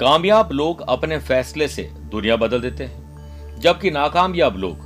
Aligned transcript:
कामयाब 0.00 0.52
लोग 0.52 0.80
अपने 0.88 1.18
फैसले 1.18 1.68
से 1.68 1.82
दुनिया 1.82 2.36
बदल 2.36 2.60
देते 2.60 2.84
हैं, 2.84 3.60
जबकि 3.60 3.90
नाकामयाब 3.90 4.56
लोग 4.56 4.76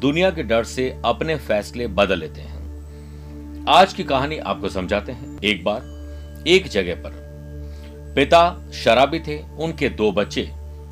दुनिया 0.00 0.30
के 0.30 0.42
डर 0.42 0.64
से 0.64 1.00
अपने 1.04 1.36
फैसले 1.36 1.86
बदल 1.86 2.18
लेते 2.18 2.40
हैं। 2.40 3.64
आज 3.68 3.92
की 3.92 4.04
कहानी 4.04 4.38
आपको 4.38 4.68
समझाते 4.68 5.12
हैं। 5.12 5.40
एक 5.44 5.64
बार, 5.64 6.44
एक 6.46 6.68
जगह 6.68 6.94
पर, 6.94 7.10
पिता 8.16 8.70
शराबी 8.74 9.18
थे, 9.18 9.38
उनके 9.58 9.88
दो 9.88 10.12
बच्चे 10.12 10.42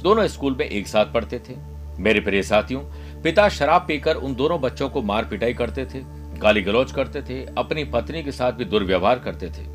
दोनों 0.02 0.26
स्कूल 0.26 0.56
में 0.58 0.66
एक 0.66 0.88
साथ 0.88 1.06
पढ़ते 1.06 1.38
थे। 1.38 1.54
मेरे 1.98 2.20
प्रिय 2.20 2.42
साथियों, 2.42 2.80
पिता 3.22 3.48
शराब 3.48 3.84
पीकर 3.88 4.16
उन 4.16 4.34
दोनों 4.34 4.60
बच्चों 4.60 4.88
को 4.88 5.02
मार 5.02 5.24
पिटाई 5.24 5.54
करते 5.54 5.84
थे, 5.84 6.00
गाली 6.38 6.62
गलौज 6.62 6.92
करते 6.92 7.22
थे, 7.22 7.44
अपनी 7.58 7.84
पत्नी 7.84 8.22
के 8.22 8.32
साथ 8.32 8.52
भी 8.52 8.64
दुर्व्यवहार 8.64 9.18
करते 9.18 9.46
थे। 9.46 9.66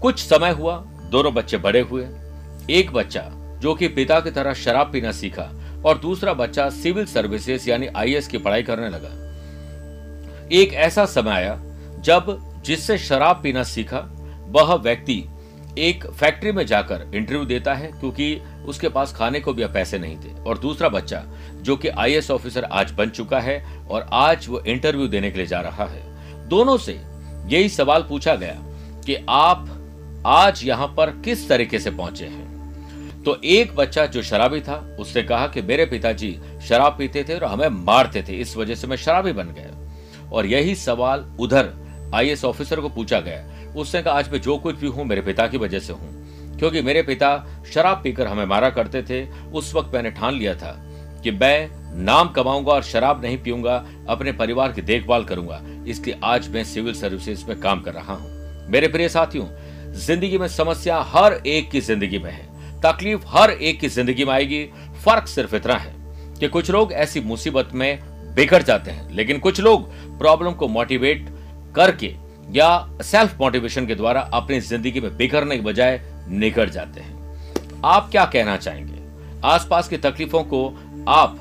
कुछ 0.00 0.24
समय 0.24 0.50
हुआ, 0.50 0.76
दोनों 1.04 1.34
बच्चे 1.34 1.56
बड़े 1.56 1.80
हुए 1.80 2.06
एक 2.70 2.92
बच्चा 2.92 3.22
जो 3.60 3.74
कि 3.74 3.88
पिता 3.88 4.20
की 4.20 4.30
तरह 4.30 4.54
शराब 4.54 4.92
पीना 4.92 5.12
सीखा 5.12 5.42
और 5.84 5.98
दूसरा 5.98 6.34
बच्चा 6.34 6.70
सिविल 6.70 7.06
सर्विसेज़ 7.06 7.70
यानी 7.70 7.86
आईएएस 7.86 8.28
की 8.28 8.38
पढ़ाई 8.38 8.62
करने 8.62 8.88
लगा। 8.88 9.08
एक 10.52 10.74
ऐसा 10.74 11.04
समय 11.04 11.30
आया 11.30 11.60
जब 12.00 12.38
जिससे 12.64 12.98
शराब 12.98 13.40
पीना 13.42 13.62
सीखा, 13.62 13.98
वह 14.48 14.74
व्यक्ति 14.74 15.24
एक 15.78 16.06
फैक्ट्री 16.06 16.52
में 16.52 16.66
जाकर 16.66 17.10
इंटरव्यू 17.14 17.44
देता 17.44 17.74
है 17.74 17.86
क्योंकि 17.86 18.40
उसके 18.66 18.88
पास 18.88 19.14
खाने 19.14 19.40
को 19.40 19.52
भी 19.52 19.66
पैसे 19.66 19.98
नहीं 19.98 20.16
थे। 20.16 20.42
और 20.42 20.58
दूसरा 20.58 20.88
बच्चा 20.88 21.22
जो 21.54 21.76
कि 21.76 21.88
आईएएस 21.88 22.30
ऑफिसर 22.30 22.64
आज 22.64 22.90
बन 22.90 23.10
चुका 23.10 23.40
है 23.40 23.86
और 23.90 24.06
आज 24.12 24.48
वो 24.48 24.60
इंटरव्यू 24.60 25.08
देने 25.08 25.30
के 25.30 25.36
लिए 25.36 25.46
जा 25.46 25.60
रहा 25.60 25.84
है। 25.84 26.02
दोनों 26.48 26.76
से 26.76 26.92
यही 27.46 27.68
सवाल 27.68 28.02
पूछा 28.02 28.34
गया 28.34 28.56
कि 29.06 29.26
आप 29.28 29.78
आज 30.26 30.64
यहाँ 30.64 30.94
पर 30.96 31.10
किस 31.10 31.48
तरीके 31.48 31.78
से 31.78 31.90
पहुँचे 31.90 32.24
हैं? 32.24 32.51
तो 33.24 33.40
एक 33.44 33.74
बच्चा 33.76 34.06
जो 34.06 34.22
शराबी 34.22 34.60
था, 34.60 34.96
उसने 34.98 35.22
कहा 35.22 35.46
कि 35.46 35.62
मेरे 35.62 35.86
पिताजी 35.86 36.38
शराब 36.68 36.98
पीते 36.98 37.24
थे 37.24 37.34
और 37.34 37.44
हमें 37.44 37.68
मारते 37.68 38.22
थे, 38.22 38.32
इस 38.32 38.56
वजह 38.56 38.74
से 38.74 38.86
मैं 38.86 38.96
शराबी 38.96 39.32
बन 39.32 39.44
गया। 39.44 40.30
और 40.30 40.46
यही 40.46 40.74
सवाल 40.74 41.36
उधर 41.40 41.72
आईएएस 42.14 42.44
ऑफिसर 42.44 42.80
को 42.80 42.88
पूछा 42.88 43.20
गया। 43.20 43.72
उसने 43.76 44.02
कहा, 44.02 44.14
आज 44.14 44.32
मैं 44.32 44.40
जो 44.40 44.58
कुछ 44.58 44.76
भी 44.76 44.86
हूँ, 44.86 45.04
मेरे 45.04 45.20
पिता 45.20 45.46
की 45.46 45.56
वजह 45.56 45.78
से 45.78 45.92
हूँ। 45.92 46.22
क्योंकि 46.58 46.82
मेरे 46.82 47.02
पिता 47.02 47.62
शराब 47.74 48.00
पीकर 48.02 48.26
हमें 48.26 48.44
मारा 48.44 48.70
करते 48.70 49.02
थे, 49.02 49.26
उस 49.30 49.74
वक्त 49.74 49.94
मैंने 49.94 50.10
ठान 50.10 50.34
लिया 50.34 50.54
था 50.54 50.72
कि 51.22 51.30
मैं 51.30 51.70
नाम 52.04 52.28
कमाऊँगा 52.28 52.72
और 52.72 52.82
शराब 52.82 53.22
नहीं 53.24 53.38
पीऊँगा, 53.38 53.86
अपने 54.08 54.32
परिवार 54.32 54.72
की 54.72 54.82
देखभाल 54.82 55.24
करूँगा। 55.24 55.62
इसलिए 55.86 56.20
आज 56.24 56.48
मैं 56.48 56.64
सिविल 56.64 56.94
सर्विसेज़ 56.94 57.44
में 57.46 57.60
काम 57.60 57.80
कर 57.80 57.92
रहा 57.92 58.14
हूँ। 58.14 58.30
मेरे 58.68 58.88
प्रिय 58.88 59.08
साथियों, 59.08 59.46
ज़िंदगी 59.92 60.38
में 60.38 60.48
समस्या 60.48 61.00
हर 61.00 61.32
एक 61.46 61.70
की 61.70 61.80
ज़िंदगी 61.80 62.18
में 62.18 62.32
है। 62.32 62.51
तकलीफ़ 62.82 63.26
हर 63.28 63.50
एक 63.50 63.80
की 63.80 63.88
ज़िंदगी 63.88 64.24
में 64.24 64.32
आएगी। 64.32 64.64
फ़र्क 65.04 65.26
सिर्फ़ 65.28 65.54
इतना 65.56 65.74
है 65.74 65.94
कि 66.40 66.48
कुछ 66.48 66.70
लोग 66.70 66.92
ऐसी 66.92 67.20
मुसीबत 67.20 67.70
में 67.74 67.98
बिगड़ 68.34 68.62
जाते 68.62 68.90
हैं, 68.90 69.10
लेकिन 69.10 69.38
कुछ 69.38 69.60
लोग 69.60 69.88
प्रॉब्लम 70.18 70.52
को 70.52 70.68
मोटिवेट 70.68 71.28
करके 71.76 72.14
या 72.50 72.98
सेल्फ 73.02 73.40
मोटिवेशन 73.40 73.86
के 73.86 73.94
द्वारा 73.94 74.20
अपनी 74.34 74.60
ज़िंदगी 74.60 75.00
में 75.00 75.16
बिखरने 75.16 75.56
के 75.56 75.62
बजाय 75.62 76.00
निकट 76.28 76.70
जाते 76.70 77.00
हैं। 77.00 77.80
आप 77.84 78.10
क्या 78.10 78.24
कहना 78.24 78.56
चाहेंगे? 78.56 79.00
आसपास 79.44 79.88
की 79.88 79.96
तकलीफों 79.98 80.42
को 80.44 80.66
आप, 81.08 81.38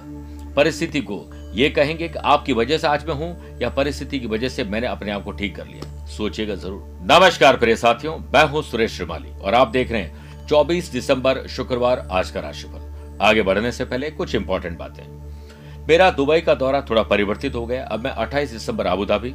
परिस्थिति 0.56 1.02
को 1.02 1.26
ये 1.54 1.70
कहेंगे 1.70 2.08
कि 2.08 2.20
आपकी 2.20 2.54
वजह 2.54 2.78
से 2.78 2.88
आज 2.88 3.06
मैं 3.08 3.16
हूँ 3.16 3.60
या 3.62 3.70
परिस्थिति 3.70 4.20
की 4.20 4.28
वजह 4.28 4.50
से 4.50 4.64
मैंने 4.64 4.88
अपने 4.88 5.12
आप 5.12 5.24
को 5.24 5.32
ठीक 5.32 5.56
कर 5.56 5.68
लिया? 5.68 6.06
सोचिएगा 6.08 6.56
ज़रूर। 6.56 6.82
नमस्कार 7.12 7.58
प्रिय 7.58 7.76
साथियों, 7.76 8.18
मैं 8.18 8.44
हूँ 8.46 8.64
सुरेश 8.64 8.96
श्रीमाली 8.96 9.32
और 9.36 9.54
आप 9.54 9.68
देख 9.68 9.92
रहे 9.92 10.02
हैं 10.02 10.21
24 10.50 10.92
दिसंबर, 10.92 11.48
शुक्रवार, 11.48 12.08
आज 12.12 12.32
का 12.32 12.40
राशिफल। 12.40 13.18
आगे 13.22 13.42
बढ़ने 13.42 13.72
से 13.72 13.86
पहले 13.86 14.10
कुछ 14.10 14.36
इंपॉर्टेंट 14.36 14.78
बातें। 14.78 15.04
मेरा 15.88 16.10
दुबई 16.12 16.42
का 16.42 16.56
दौरा 16.56 16.82
थोड़ा 16.82 17.04
परिवर्तित 17.04 17.56
हो 17.56 17.66
गया। 17.66 17.86
अब 17.86 18.04
मैं 18.04 18.12
28 18.12 18.52
दिसंबर 18.52 18.88
आबूधाबी 18.88 19.34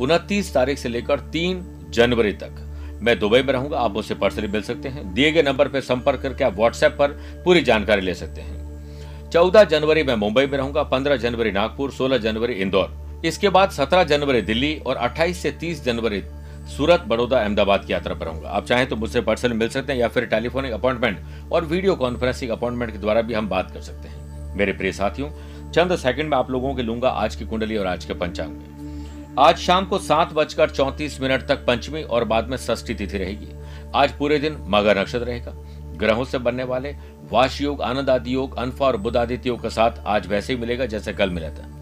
उनतीस 0.00 0.54
तारीख 0.54 0.78
से 0.78 0.88
लेकर 0.88 1.20
तीन 1.20 1.86
जनवरी 1.90 2.32
तक 2.32 2.64
मैं 3.02 3.18
दुबई 3.18 3.42
में 3.42 3.52
रहूँगा। 3.52 3.78
आप 3.78 3.92
मुझसे 3.92 4.14
पर्सनली 4.14 4.48
मिल 4.48 4.62
सकते 4.62 4.88
हैं। 4.88 5.14
दिए 5.14 5.32
गए 5.32 5.42
नंबर 5.42 5.68
पर 5.68 5.80
संपर्क 5.80 6.20
करके 6.20 6.44
आप 6.44 6.56
व्हाट्सएप 6.56 6.96
पर 6.98 7.08
पूरी 7.44 7.60
जानकारी 7.62 8.00
ले 8.00 8.14
सकते 8.14 8.40
हैं। 8.40 9.30
चौदह 9.30 9.64
जनवरी 9.64 10.02
मैं 10.02 10.14
मुंबई 10.14 10.46
में 10.46 10.58
रहूँगा, 10.58 10.82
पंद्रह 10.82 11.16
जनवरी 11.16 11.52
नागपुर, 11.52 11.90
सोलह 11.90 12.18
जनवरी 12.18 12.52
इंदौर। 12.52 13.22
इसके 13.24 13.48
बाद 13.48 13.70
सत्रह 13.70 14.04
जनवरी 14.04 14.42
दिल्ली 14.42 14.78
और 14.86 14.96
अट्ठाईस 14.96 15.38
से 15.38 15.50
तीस 15.50 15.84
जनवरी 15.84 16.22
सूरत, 16.68 17.04
बड़ौदा, 17.08 17.38
अहमदाबाद 17.38 17.84
की 17.84 17.92
यात्रा 17.92 18.14
पर 18.14 18.26
रहूँगा। 18.26 18.48
आप 18.48 18.64
चाहें 18.64 18.86
तो 18.88 18.96
मुझसे 18.96 19.20
पर्सनली 19.20 19.56
मिल 19.56 19.68
सकते 19.68 19.92
हैं 19.92 20.00
या 20.00 20.08
फिर 20.08 20.24
टेलीफोनिक 20.26 20.72
अपॉइंटमेंट 20.72 21.52
और 21.52 21.64
वीडियो 21.64 21.94
कॉन्फ्रेंसिंग 21.96 22.50
अपॉइंटमेंट 22.50 22.92
के 22.92 22.98
द्वारा 22.98 23.22
भी 23.22 23.34
हम 23.34 23.48
बात 23.48 23.70
कर 23.70 23.80
सकते 23.80 24.08
हैं। 24.08 24.56
मेरे 24.56 24.72
प्रिय 24.72 24.92
साथियों, 24.92 25.30
चंद 25.70 25.96
सेकंड 25.96 26.30
में 26.30 26.36
आप 26.38 26.50
लोगों 26.50 26.74
के 26.74 26.82
लूँगा 26.82 27.08
आज 27.08 27.36
की 27.36 27.44
कुंडली 27.44 27.76
और 27.76 27.86
आज 27.86 28.04
के 28.04 28.14
पंचांग 28.14 28.50
में। 28.50 29.36
आज 29.38 29.56
शाम 29.56 29.84
को 29.86 29.98
सात 29.98 30.32
बजकर 30.32 30.70
चौंतीस 30.70 31.20
मिनट 31.20 31.46
तक 31.46 31.64
पंचमी 31.66 32.02
और 32.02 32.24
बाद 32.24 32.48
में 32.48 32.56
षष्ठी 32.56 32.94
तिथि 32.94 33.18
रहेगी। 33.18 33.48
आज 33.94 34.12
पूरे 34.12 34.38
दिन 34.38 34.56
मगर 34.68 34.98
नक्षत्र 34.98 35.26
रहेगा। 35.26 35.52
ग्रहों 35.96 36.24
से 36.24 36.38
बनने 36.38 36.64
वाले 36.64 36.94
वाश 37.30 37.60
योग 37.60 37.82
आनंद 37.82 38.10
आदि 38.10 38.34
योग, 38.34 38.56
अनफा 38.56 38.86
और 38.86 38.96
बुध 38.96 39.16
आदित्य 39.16 39.48
योग 39.48 39.62
के 39.62 39.70
साथ 39.70 39.90
आज 40.06 40.26
वैसे 40.26 40.52
ही 40.52 40.58
मिलेगा 40.60 40.86
जैसे 40.86 41.12
कल 41.12 41.30
मिला 41.30 41.48
था। 41.48 41.77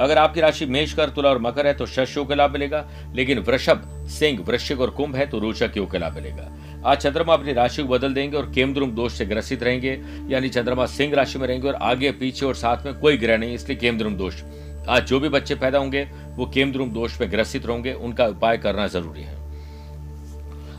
अगर 0.00 0.18
आपकी 0.18 0.40
राशि 0.40 0.66
मेष 0.66 0.92
कर, 0.92 1.08
तुला 1.08 1.28
और 1.28 1.38
मकर 1.38 1.66
है 1.66 1.74
तो 1.74 1.86
शश 1.86 2.16
योग 2.16 2.32
लाभ 2.32 2.50
मिलेगा। 2.50 2.84
लेकिन 3.14 3.38
वृषभ, 3.38 4.06
सिंह, 4.08 4.40
वृश्चिक 4.40 4.80
और 4.80 4.90
कुंभ 4.90 5.16
है 5.16 5.26
तो 5.26 5.38
रोचक 5.38 5.76
योग 5.76 5.90
का 5.90 5.98
लाभ 5.98 6.14
मिलेगा। 6.14 6.50
आज 6.86 6.98
चंद्रमा 6.98 7.32
अपनी 7.34 7.52
राशि 7.52 7.82
को 7.82 7.88
बदल 7.88 8.14
देंगे 8.14 8.36
और 8.36 8.50
केमद्रुम 8.54 8.90
दोष 8.90 9.12
से 9.12 9.26
ग्रसित 9.26 9.62
रहेंगे। 9.62 10.00
यानी 10.28 10.48
चंद्रमा 10.48 10.86
सिंह 10.86 11.14
राशि 11.14 11.38
में 11.38 11.46
रहेंगे 11.48 11.68
और 11.68 11.74
आगे, 11.74 12.12
पीछे 12.12 12.46
और 12.46 12.54
साथ 12.54 12.84
में 12.84 12.94
कोई 12.94 13.16
ग्रह 13.16 13.38
नहीं, 13.38 13.54
इसलिए 13.54 13.78
केमद्रुम 13.78 14.14
दोष। 14.14 14.42
आज 14.88 15.06
जो 15.06 15.20
भी 15.20 15.28
बच्चे 15.28 15.54
पैदा 15.54 15.78
होंगे, 15.78 16.02
वो 16.30 16.46
केमद्रुम 16.46 16.90
दोष 16.90 17.20
में 17.20 17.30
ग्रसित 17.32 17.66
रहेंगे 17.66 17.92
उनका 17.92 18.26
उपाय 18.26 18.58
करना 18.58 18.86
ज़रूरी 18.86 19.22
है। 19.22 19.49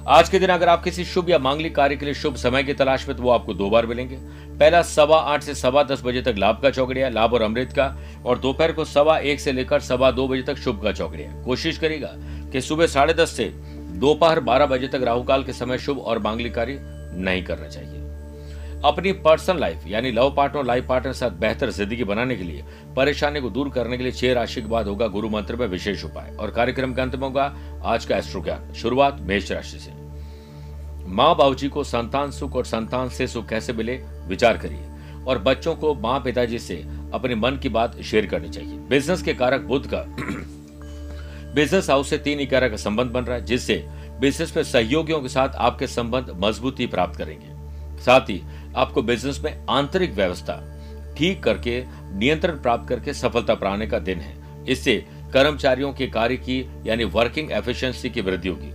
आज 0.08 0.30
के 0.30 0.40
दिन 0.40 0.50
अगर 0.50 0.70
आप 0.70 0.84
किसी 0.84 1.04
शुभ 1.06 1.30
या 1.30 1.38
मांगलिक 1.40 1.76
कार्य 1.76 1.96
के 1.96 2.06
लिए 2.06 2.14
शुभ 2.14 2.36
समय 2.36 2.64
की 2.64 2.74
तलाश 2.74 3.08
में 3.08 3.16
तो 3.18 3.24
वो 3.24 3.30
आपको 3.30 3.54
दो 3.54 3.70
बार 3.70 3.86
मिलेंगे। 3.86 4.16
पहला 4.60 4.82
सवा 4.82 5.18
आठ 5.24 5.44
से 5.44 5.56
सवा 5.56 5.84
दस 5.84 6.02
बजे 6.06 6.22
तक 6.22 6.36
लाभ 6.38 6.60
का 6.62 6.70
चौकड़िया 6.70 7.10
लाभ 7.10 7.34
और 7.34 7.42
अमृत 7.42 7.74
का, 7.74 7.86
और 8.26 8.40
दोपहर 8.40 8.72
को 8.72 8.86
सवा 8.86 9.18
एक 9.20 9.40
से 9.40 9.52
लेकर 9.52 9.80
सवा 9.80 10.12
दो 10.12 10.28
बजे 10.28 10.42
तक 10.42 10.58
शुभ 10.58 10.82
का 10.84 10.92
चौकड़िया 10.92 11.32
कोशिश 11.44 11.78
करेगा 11.78 12.10
कि 12.52 12.62
सुबह 12.62 12.88
साढ़े 12.88 13.14
दस 13.14 13.36
से 13.38 13.46
दोपहर 14.00 14.40
बारह 14.40 14.66
बजे 14.66 14.88
तक 14.88 15.02
राहुकाल 15.04 15.44
के 15.44 15.54
समय 15.54 15.78
शुभ 15.78 16.00
और 16.00 16.20
मांगलिक 16.20 16.56
कार्य 16.56 16.80
नहीं 17.16 17.44
करना 17.44 17.68
चाहिए। 17.68 18.01
अपनी 18.86 19.12
पर्सनल 19.12 19.60
लाइफ 19.60 19.84
यानी 19.88 20.12
लव 20.12 20.34
पार्टनर 20.36 20.64
लाइफ 20.66 20.86
पार्टनर 20.88 21.12
के 21.12 21.18
साथ 21.18 21.32
बेहतर 21.32 21.70
ज़िंदगी 21.70 22.04
बनाने 22.04 22.36
के 22.36 22.44
लिए, 22.44 22.64
परेशानी 22.96 23.42
को 23.42 23.50
दूर 23.50 23.70
करने 23.70 23.98
के 23.98 24.04
लिए 24.04 24.12
छह 24.12 24.34
राशि 24.34 24.62
के 24.62 24.68
बाद 24.68 24.88
होगा 24.88 25.08
गुरु 25.08 25.30
मंत्र 25.30 25.56
में 25.56 25.66
विशेष 25.68 26.06
उपाय। 26.06 26.36
और 26.36 26.52
कार्यक्रम 26.52 26.94
के 26.94 27.02
अंत 27.02 27.16
में 27.16 27.24
होगा 27.24 27.44
आज 27.84 28.06
का 28.06 28.18
एस्ट्रो 28.18 28.42
ज्ञान। 28.42 28.74
शुरुआत 28.74 29.20
मेष 29.22 29.52
राशि 29.52 29.80
से। 29.80 29.92
माँ 31.08 31.36
बाबूजी 31.36 31.68
को 31.68 31.84
संतान 31.84 32.32
सुख 32.32 32.56
और 32.56 32.66
संतान 32.66 33.10
से 33.10 33.28
सुख 33.28 33.48
कैसे 33.50 33.74
मिले, 33.74 33.96
विचार 34.28 34.58
करिए। 34.58 35.24
और 35.28 35.40
बच्चों 35.40 35.76
को 35.76 35.94
माँ 35.96 36.20
पिताजी 36.20 36.60
से 36.60 36.76
अपने 37.14 37.36
मन 37.36 37.58
की 37.58 37.70
बात 37.70 38.02
शेयर 38.02 38.26
करनी 38.26 38.50
चाहिए। 38.50 38.78
बिज़नेस 38.90 39.22
के 39.22 39.34
कारक 39.34 39.62
बुद्ध 39.62 39.86
का 39.94 40.04
बिज़नेस 41.56 41.90
हाउस 41.90 42.10
से 42.10 42.18
तीन 42.18 42.40
इकारा 42.40 42.68
का 42.70 42.78
संबंध 42.78 43.12
बन 43.12 43.24
रहा 43.24 43.38
है, 43.38 43.46
जिससे 43.46 43.86
बिज़नेस 44.20 44.56
में 44.58 44.64
सहयोगियों 44.64 45.22
के 45.22 45.30
साथ 45.30 45.50
आपके 45.50 45.88
संबंध 45.88 46.36
मजबूती 46.40 46.88
प्राप्त 46.88 47.18
करेंगे। 47.18 47.50
साथ 48.02 48.30
ही 48.30 48.42
आपको 48.76 49.02
बिज़नेस 49.02 49.40
में 49.44 49.66
आंतरिक 49.70 50.14
व्यवस्था 50.14 50.62
ठीक 51.18 51.44
करके, 51.44 51.84
नियंत्रण 52.14 52.62
प्राप्त 52.62 52.88
करके 52.90 53.14
सफलता 53.14 53.56
पाने 53.56 53.88
का 53.88 54.00
दिन 54.00 54.20
है। 54.20 54.66
इससे 54.66 54.96
कर्मचारियों 55.34 55.92
के 55.94 56.08
कार्य 56.08 56.38
की, 56.38 56.60
यानी 56.86 57.04
वर्किंग 57.04 57.52
एफिशिएंसी 57.52 58.10
की 58.10 58.22
वृद्धि 58.22 58.50
होगी। 58.50 58.72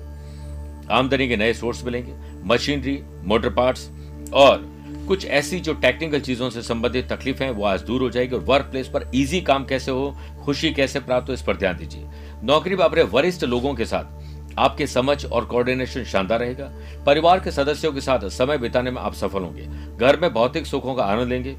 आमदनी 0.91 1.29
के 1.29 1.37
नए 1.37 1.53
सोर्स 1.55 1.85
मिलेंगे 1.85 2.15
मशीनरी 2.45 3.03
मोटर 3.25 3.51
पार्ट्स 3.51 3.89
और 4.33 4.65
कुछ 5.09 5.25
ऐसी 5.27 5.59
जो 5.61 5.73
टेक्निकल 5.75 6.21
चीज़ों 6.21 6.51
से 6.51 6.63
संबंधित 6.63 7.13
तकलीफ़ 7.13 7.43
है, 7.43 7.51
वो 7.51 7.65
आज 7.65 7.83
दूर 7.83 8.03
हो 8.03 8.11
जाएगी 8.11 8.35
और 8.35 8.41
वर्क 8.41 8.67
प्लेस 8.67 8.89
पर 8.89 9.11
इजी 9.15 9.41
काम 9.41 9.65
कैसे 9.65 9.91
हो, 9.91 10.17
खुशी 10.45 10.71
कैसे 10.71 11.01
प्राप्त 11.01 11.29
हो, 11.29 11.35
इस 11.35 11.43
पर 11.43 11.57
ध्यान 11.57 11.77
दीजिए। 11.77 12.07
नौकरी 12.43 12.77
में 12.77 12.85
अपने 12.85 13.03
वरिष्ठ 13.03 13.45
लोगों 13.45 13.75
के 13.75 13.85
साथ 13.85 14.26
आपकी 14.59 14.87
समझ 14.87 15.25
और 15.27 15.45
कोऑर्डिनेशन 15.45 16.05
शानदार 16.05 16.41
रहेगा। 16.41 16.71
परिवार 17.07 17.41
के 17.41 17.51
सदस्यों 17.51 17.93
के 17.93 18.01
साथ 18.01 18.29
समय 18.29 18.59
बिताने 18.59 18.91
में 18.91 19.03
आप 19.03 19.15
सफल 19.15 19.43
होंगे। 19.43 19.97
घर 19.97 20.21
में 20.21 20.33
भौतिक 20.33 20.67
सुखों 20.67 20.95
का 20.95 21.05
आनंद 21.05 21.29
लेंगे। 21.29 21.57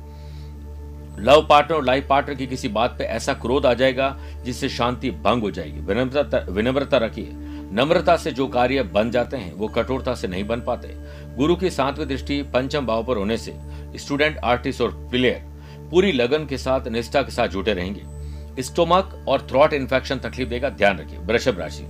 लव 1.19 1.47
पार्टनर 1.49 1.77
और 1.77 1.83
लाइफ 1.83 2.07
पार्टनर 2.07 2.35
की 2.35 2.47
किसी 2.47 2.67
बात 2.67 2.95
पे 2.97 3.03
ऐसा 3.03 3.33
क्रोध 3.33 3.65
आ 3.65 3.73
जाएगा 3.73 4.17
जिससे 4.45 4.69
शांति 4.69 5.11
भंग 5.11 5.41
हो 5.41 5.51
जाएगी। 5.51 5.79
विनम्रता 5.79 6.37
विनम्रता 6.37 6.97
रखिए। 6.97 7.29
नम्रता 7.71 8.15
से 8.17 8.31
जो 8.31 8.47
कार्य 8.47 8.83
बन 8.83 9.11
जाते 9.11 9.37
हैं, 9.37 9.53
वो 9.53 9.67
कठोरता 9.67 10.15
से 10.15 10.27
नहीं 10.27 10.47
बन 10.47 10.61
पाते। 10.61 10.87
गुरु 11.35 11.55
की 11.55 11.69
सातवीं 11.69 12.05
दृष्टि 12.05 12.41
पंचम 12.43 12.85
भाव 12.85 13.03
पर 13.03 13.17
होने 13.17 13.37
से 13.37 13.55
स्टूडेंट 13.95 14.37
आर्टिस्ट 14.37 14.81
और 14.81 14.91
प्लेयर 15.11 15.45
पूरी 15.91 16.11
लगन 16.11 16.45
के 16.45 16.57
साथ, 16.57 16.87
निष्ठा 16.87 17.21
के 17.21 17.31
साथ 17.31 17.47
जुटे 17.47 17.73
रहेंगे। 17.73 18.63
स्टोमक 18.63 19.25
और 19.27 19.47
थ्रॉट 19.49 19.73
इन्फेक्शन 19.73 20.15
तकलीफ़ 20.15 20.49
देगा, 20.49 20.69
ध्यान 20.69 20.99
रखिए। 20.99 21.19
वृषभ 21.19 21.59
राशि। 21.59 21.83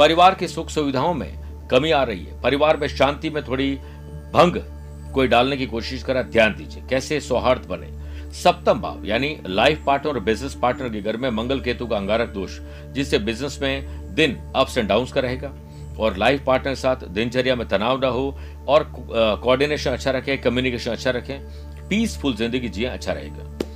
परिवार 0.00 0.34
की 0.34 0.46
सुख 0.48 0.68
सुविधाओं 0.70 1.14
में 1.14 1.68
कमी 1.70 1.90
आ 1.90 2.02
रही 2.02 2.24
है। 2.24 2.40
परिवार 2.42 2.76
में 2.76 2.86
शांति 2.88 3.30
में 3.30 3.42
थोड़ी 3.44 3.72
भंग 4.34 4.54
कोई 5.14 5.28
डालने 5.28 5.56
की 5.56 5.66
कोशिश 5.66 6.02
करा, 6.02 6.22
ध्यान 6.22 6.54
दीजिए। 6.54 6.82
कैसे 6.90 7.18
सौहार्द 7.20 7.66
बने? 7.70 7.88
सप्तम 8.34 8.80
भाव, 8.80 9.04
यानी 9.04 9.36
लाइफ 9.46 9.82
पार्टनर 9.86 10.12
और 10.12 10.20
बिज़नेस 10.20 10.54
पार्टनर 10.54 10.88
के 10.88 11.00
घर 11.02 11.16
में 11.16 11.28
मंगल 11.30 11.60
केतु 11.60 11.86
का 11.86 11.96
अंगारक 11.96 12.28
दोष, 12.28 12.58
जिससे 12.94 13.18
बिज़नेस 13.18 13.58
में 13.62 14.14
दिन 14.14 14.36
अप्स 14.56 14.78
एंड 14.78 14.88
डाउन 14.88 15.06
का 15.06 15.20
रहेगा। 15.20 15.52
और 15.98 16.16
लाइफ 16.16 16.44
पार्टनर 16.46 16.70
के 16.70 16.80
साथ 16.80 17.04
दिनचर्या 17.10 17.56
में 17.56 17.66
तनाव 17.68 18.00
ना 18.00 18.08
हो 18.08 18.38
और 18.68 18.90
कोऑर्डिनेशन 18.96 19.90
अच्छा 19.90 20.10
रखें 20.10 20.40
कम्युनिकेशन 20.42 20.90
अच्छा 20.90 21.10
रखें। 21.10 21.38
पीसफुल 21.88 22.36
ज़िंदगी 22.36 22.68
जिए 22.68 22.86
अच्छा 22.86 23.12
रहेगा। 23.12 23.69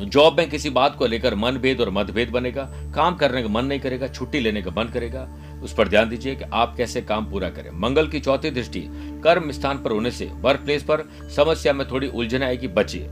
जॉब 0.00 0.38
में 0.38 0.50
किसी 0.50 0.70
बात 0.70 0.96
को 0.96 1.06
लेकर 1.06 1.34
मनभेद 1.34 1.80
और 1.80 1.90
मतभेद 1.90 2.30
बनेगा, 2.30 2.62
काम 2.94 3.16
करने 3.16 3.42
का 3.42 3.48
मन 3.48 3.64
नहीं 3.64 3.80
करेगा, 3.80 4.08
छुट्टी 4.08 4.40
लेने 4.40 4.62
का 4.62 4.70
मन 4.70 4.84
करेगा। 4.84 5.28
उस 5.62 5.74
पर 5.74 5.88
ध्यान 5.88 6.08
दीजिए 6.08 6.34
कि 6.34 6.44
आप 6.52 6.76
कैसे 6.76 7.02
काम 7.02 7.30
पूरा 7.30 7.48
करें। 7.48 7.70
मंगल 7.70 8.08
की 8.08 8.20
चौथी 8.20 8.50
दृष्टि, 8.50 8.84
कर्म 9.24 9.50
स्थान 9.50 9.78
पर 9.78 9.90
होने 9.90 10.10
से 10.10 10.26
वर्क 10.26 10.60
प्लेस 10.60 10.82
पर 10.82 11.00
समस्या 11.36 11.72
में 11.72 11.90
थोड़ी 11.90 12.08
उलझन 12.08 12.42
आएगी, 12.42 12.68
बचिए। 12.68 13.06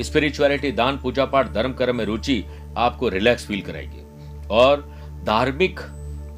स्पिरिचुअलिटी 0.00 0.72
दान, 0.72 0.98
पूजा 0.98 1.24
पाठ, 1.24 1.52
धर्म, 1.52 1.72
कर्म 1.72 1.96
में 1.96 2.04
रुचि 2.04 2.44
आपको 2.76 3.08
रिलैक्स 3.08 3.46
फील 3.46 3.60
कराएगी। 3.60 4.02
और 4.50 4.80
धार्मिक 5.24 5.80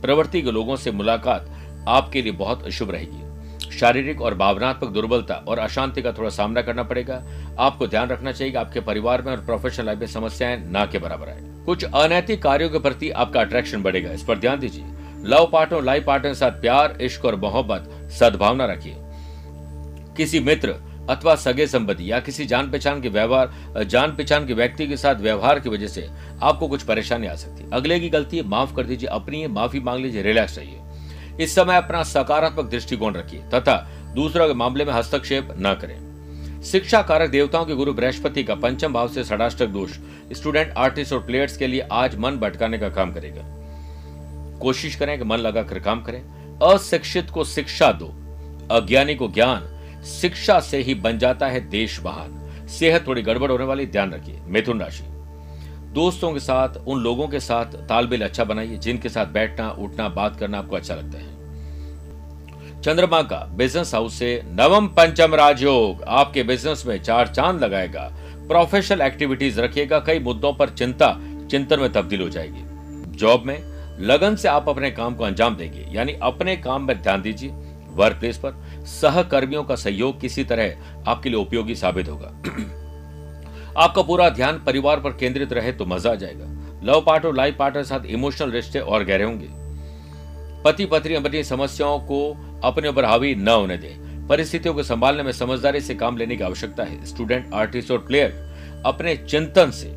प्रवृत्ति 0.02 0.42
के 0.42 0.50
लोगों 0.50 0.76
से 0.76 0.90
मुलाकात 0.90 1.50
आपके 1.88 2.22
लिए 2.22 2.32
बहुत 2.32 2.68
शुभ 2.68 2.90
रहेगी। 2.90 3.23
शारीरिक 3.74 4.20
और 4.22 4.34
भावनात्मक 4.34 4.90
दुर्बलता 4.90 5.34
और 5.34 5.58
अशांति 5.58 6.02
का 6.02 6.12
थोड़ा 6.12 6.30
सामना 6.30 6.62
करना 6.62 6.82
पड़ेगा। 6.82 7.22
आपको 7.58 7.86
ध्यान 7.86 8.08
रखना 8.08 8.32
चाहिए 8.32 8.52
कि 8.52 8.58
आपके 8.58 8.80
परिवार 8.80 9.22
में 9.22 9.32
और 9.32 9.44
प्रोफेशनल 9.44 9.86
लाइफ 9.86 9.98
में 9.98 10.06
समस्याएँ 10.06 10.70
ना 10.70 10.86
के 10.86 10.98
बराबर 10.98 11.28
आए। 11.28 11.40
कुछ 11.66 11.84
अनैतिक 11.84 12.42
कार्यों 12.42 12.70
के 12.70 12.78
प्रति 12.78 13.10
आपका 13.10 13.40
अट्रैक्शन 13.40 13.82
बढ़ेगा। 13.82 14.10
इस 14.10 14.22
पर 14.22 14.38
ध्यान 14.38 14.58
दीजिए। 14.58 14.84
लव 15.24 15.48
पार्टनर 15.52 15.82
लाइफ 15.82 16.04
पार्टनर 16.04 16.28
के 16.28 16.34
साथ 16.34 16.50
प्यार, 16.50 16.98
इश्क 17.00 17.24
और 17.24 17.36
मोहब्बत, 17.36 18.10
सद्भावना 18.10 18.66
रखिए। 18.66 18.96
किसी 20.16 20.40
मित्र 20.40 20.74
अथवा 21.10 21.34
सगे 21.34 21.66
संबंधी 21.66 22.10
या 22.10 22.20
किसी 22.20 22.46
जान 22.46 22.70
पहचान 22.70 23.00
के 23.00 23.08
व्यवहार 23.08 23.84
जान 23.84 24.10
पहचान 24.10 24.46
के 24.46 24.54
व्यक्ति 24.54 24.86
के 24.86 24.96
साथ 24.96 25.14
व्यवहार 25.14 25.60
की 25.60 25.68
वजह 25.68 25.86
से 25.86 26.08
आपको 26.42 26.68
कुछ 26.68 26.82
परेशानी 26.82 27.26
आ 27.26 27.34
सकती 27.34 27.62
है। 27.62 27.70
अगले 27.70 28.00
की 28.00 28.08
गलती 28.08 28.36
है, 28.36 28.48
माफ़ 28.48 28.74
कर 28.74 28.82
दीजिए, 28.82 29.08
अपनी 29.08 29.46
माफ़ी 29.46 29.80
मांग 29.80 30.02
लीजिए 30.02 30.22
रिलैक्स 30.22 30.58
रहिए। 30.58 30.78
इस 31.40 31.54
समय 31.54 31.76
अपना 31.76 32.02
सकारात्मक 32.02 32.70
दृष्टिकोण 32.70 33.14
रखिए, 33.14 33.40
तथा 33.40 33.90
दूसरों 34.14 34.48
के 34.48 34.54
मामले 34.54 34.84
में 34.84 34.92
हस्तक्षेप 34.92 35.48
न 35.58 35.74
करें। 35.74 36.14
शिक्षा 36.62 37.02
कारक 37.02 37.30
देवताओं 37.30 37.64
के 37.64 37.74
गुरु 37.74 37.92
बृहस्पति 37.92 38.44
का 38.44 38.54
पंचम 38.54 38.92
भाव 38.92 39.08
से 39.08 39.24
षडाष्टक 39.24 39.66
दोष, 39.66 39.90
स्टूडेंट, 40.32 40.74
आर्टिस्ट 40.78 41.12
और 41.12 41.26
प्लेयर्स 41.26 41.56
के 41.56 41.66
लिए 41.66 41.80
आज 41.80 42.16
मन 42.16 42.30
भटकाने 42.30 42.78
का 42.78 42.88
काम 42.88 43.12
करेगा। 43.12 43.42
कोशिश 44.58 44.94
करें 44.94 45.18
कि 45.18 45.24
मन 45.24 45.36
लगाकर 45.36 45.78
काम 45.78 46.02
करें। 46.02 46.22
अशिक्षित 46.62 47.30
को 47.30 47.44
शिक्षा 47.44 47.92
दो, 47.92 48.06
अज्ञानी 48.74 49.14
को 49.14 49.28
ज्ञान। 49.28 49.74
शिक्षा 50.04 50.60
से 50.60 50.78
ही 50.78 50.94
बन 50.94 51.18
जाता 51.18 51.46
है 51.46 51.70
देश 51.70 52.00
महान। 52.00 52.50
सेहत 52.68 53.06
थोड़ी 53.06 53.22
गड़बड़ 53.22 53.50
होने 53.50 53.64
वाली, 53.64 53.86
ध्यान 53.86 54.12
रखिए। 54.12 54.40
मिथुन 54.44 54.80
राशि। 54.80 55.13
दोस्तों 55.94 56.32
के 56.32 56.40
साथ, 56.40 56.68
उन 56.86 57.00
लोगों 57.00 57.28
के 57.28 57.40
साथ 57.40 57.64
तालमेल 57.64 58.22
अच्छा 58.22 58.44
बनाइए, 58.44 58.76
जिनके 58.76 59.08
साथ 59.08 59.26
बैठना, 59.26 59.70
उठना, 59.70 60.08
बात 60.08 60.38
करना 60.38 60.58
आपको 60.58 60.76
अच्छा 60.76 60.94
लगता 60.94 61.18
है। 61.18 61.34
चंद्रमा 62.82 63.22
का 63.22 63.36
बिज़नेस 63.36 63.94
हाउस 63.94 64.14
से 64.14 64.42
नवम 64.46 64.86
पंचम 64.86 65.34
राजयोग। 65.34 66.02
आपके 66.02 66.42
बिज़नेस 66.42 66.84
में 66.86 67.02
चार 67.02 67.28
चाँद 67.28 67.64
लगाएगा। 67.64 68.12
प्रोफेशनल 68.48 69.00
एक्टिविटीज़ 69.00 69.60
रखिएगा। 69.60 69.98
कई 69.98 70.18
मुद्दों 70.18 70.52
पर 70.52 70.68
चिंता, 70.70 71.18
चिंतन 71.50 71.80
में 71.80 71.92
तब्दील 71.92 72.20
हो 72.20 72.28
जाएगी। 72.28 72.62
जॉब 73.18 73.42
में 73.42 73.58
लगन 74.00 74.36
से 74.36 74.48
आप 74.48 74.68
अपने 74.68 74.90
काम 74.90 75.14
को 75.14 75.24
अंजाम 75.24 75.56
देंगे। 75.56 75.88
यानी 75.92 76.16
अपने 76.22 76.56
काम 76.56 76.82
में 76.82 77.02
ध्यान 77.02 77.22
दीजिए। 77.22 77.50
वर्क 77.90 78.16
प्लेस 78.16 78.38
पर 78.38 78.84
सहकर्मियों 78.86 79.64
का 79.64 79.76
सहयोग 79.76 80.20
किसी 80.20 80.44
तरह 80.44 80.76
आपके 81.08 81.28
लिए 81.28 81.38
उपयोगी 81.38 81.74
साबित 81.74 82.08
होगा। 82.08 82.32
आपका 83.76 84.02
पूरा 84.02 84.28
ध्यान 84.28 84.58
परिवार 84.58 85.00
पर 85.00 85.10
केंद्रित 85.10 85.52
रहे 85.52 85.72
तो 85.72 85.86
मज़ा 85.86 86.10
आ 86.10 86.14
जाएगा। 86.14 86.44
लव 86.84 87.00
पार्ट 87.00 87.24
और 87.24 87.34
लाइफ 87.36 87.56
पार्टनर 87.56 87.82
साथ 87.82 88.06
इमोशनल 88.06 88.50
रिश्ते 88.50 88.78
और 88.78 89.04
गहरे 89.04 89.24
होंगे। 89.24 89.48
पति 90.64 90.84
पत्नी 90.86 91.14
अपनी 91.14 91.42
समस्याओं 91.44 91.98
को 92.00 92.20
अपने 92.64 92.88
ऊपर 92.88 93.04
हावी 93.04 93.34
न 93.34 93.48
होने 93.48 93.76
दें। 93.76 94.26
परिस्थितियों 94.28 94.74
को 94.74 94.82
संभालने 94.82 95.22
में 95.22 95.32
समझदारी 95.32 95.80
से 95.80 95.94
काम 95.94 96.16
लेने 96.16 96.36
की 96.36 96.44
आवश्यकता 96.44 96.84
है। 96.84 97.04
स्टूडेंट, 97.04 97.52
आर्टिस्ट 97.54 97.90
और 97.90 97.98
प्लेयर, 97.98 98.82
अपने 98.86 99.16
चिंतन 99.16 99.70
से 99.70 99.90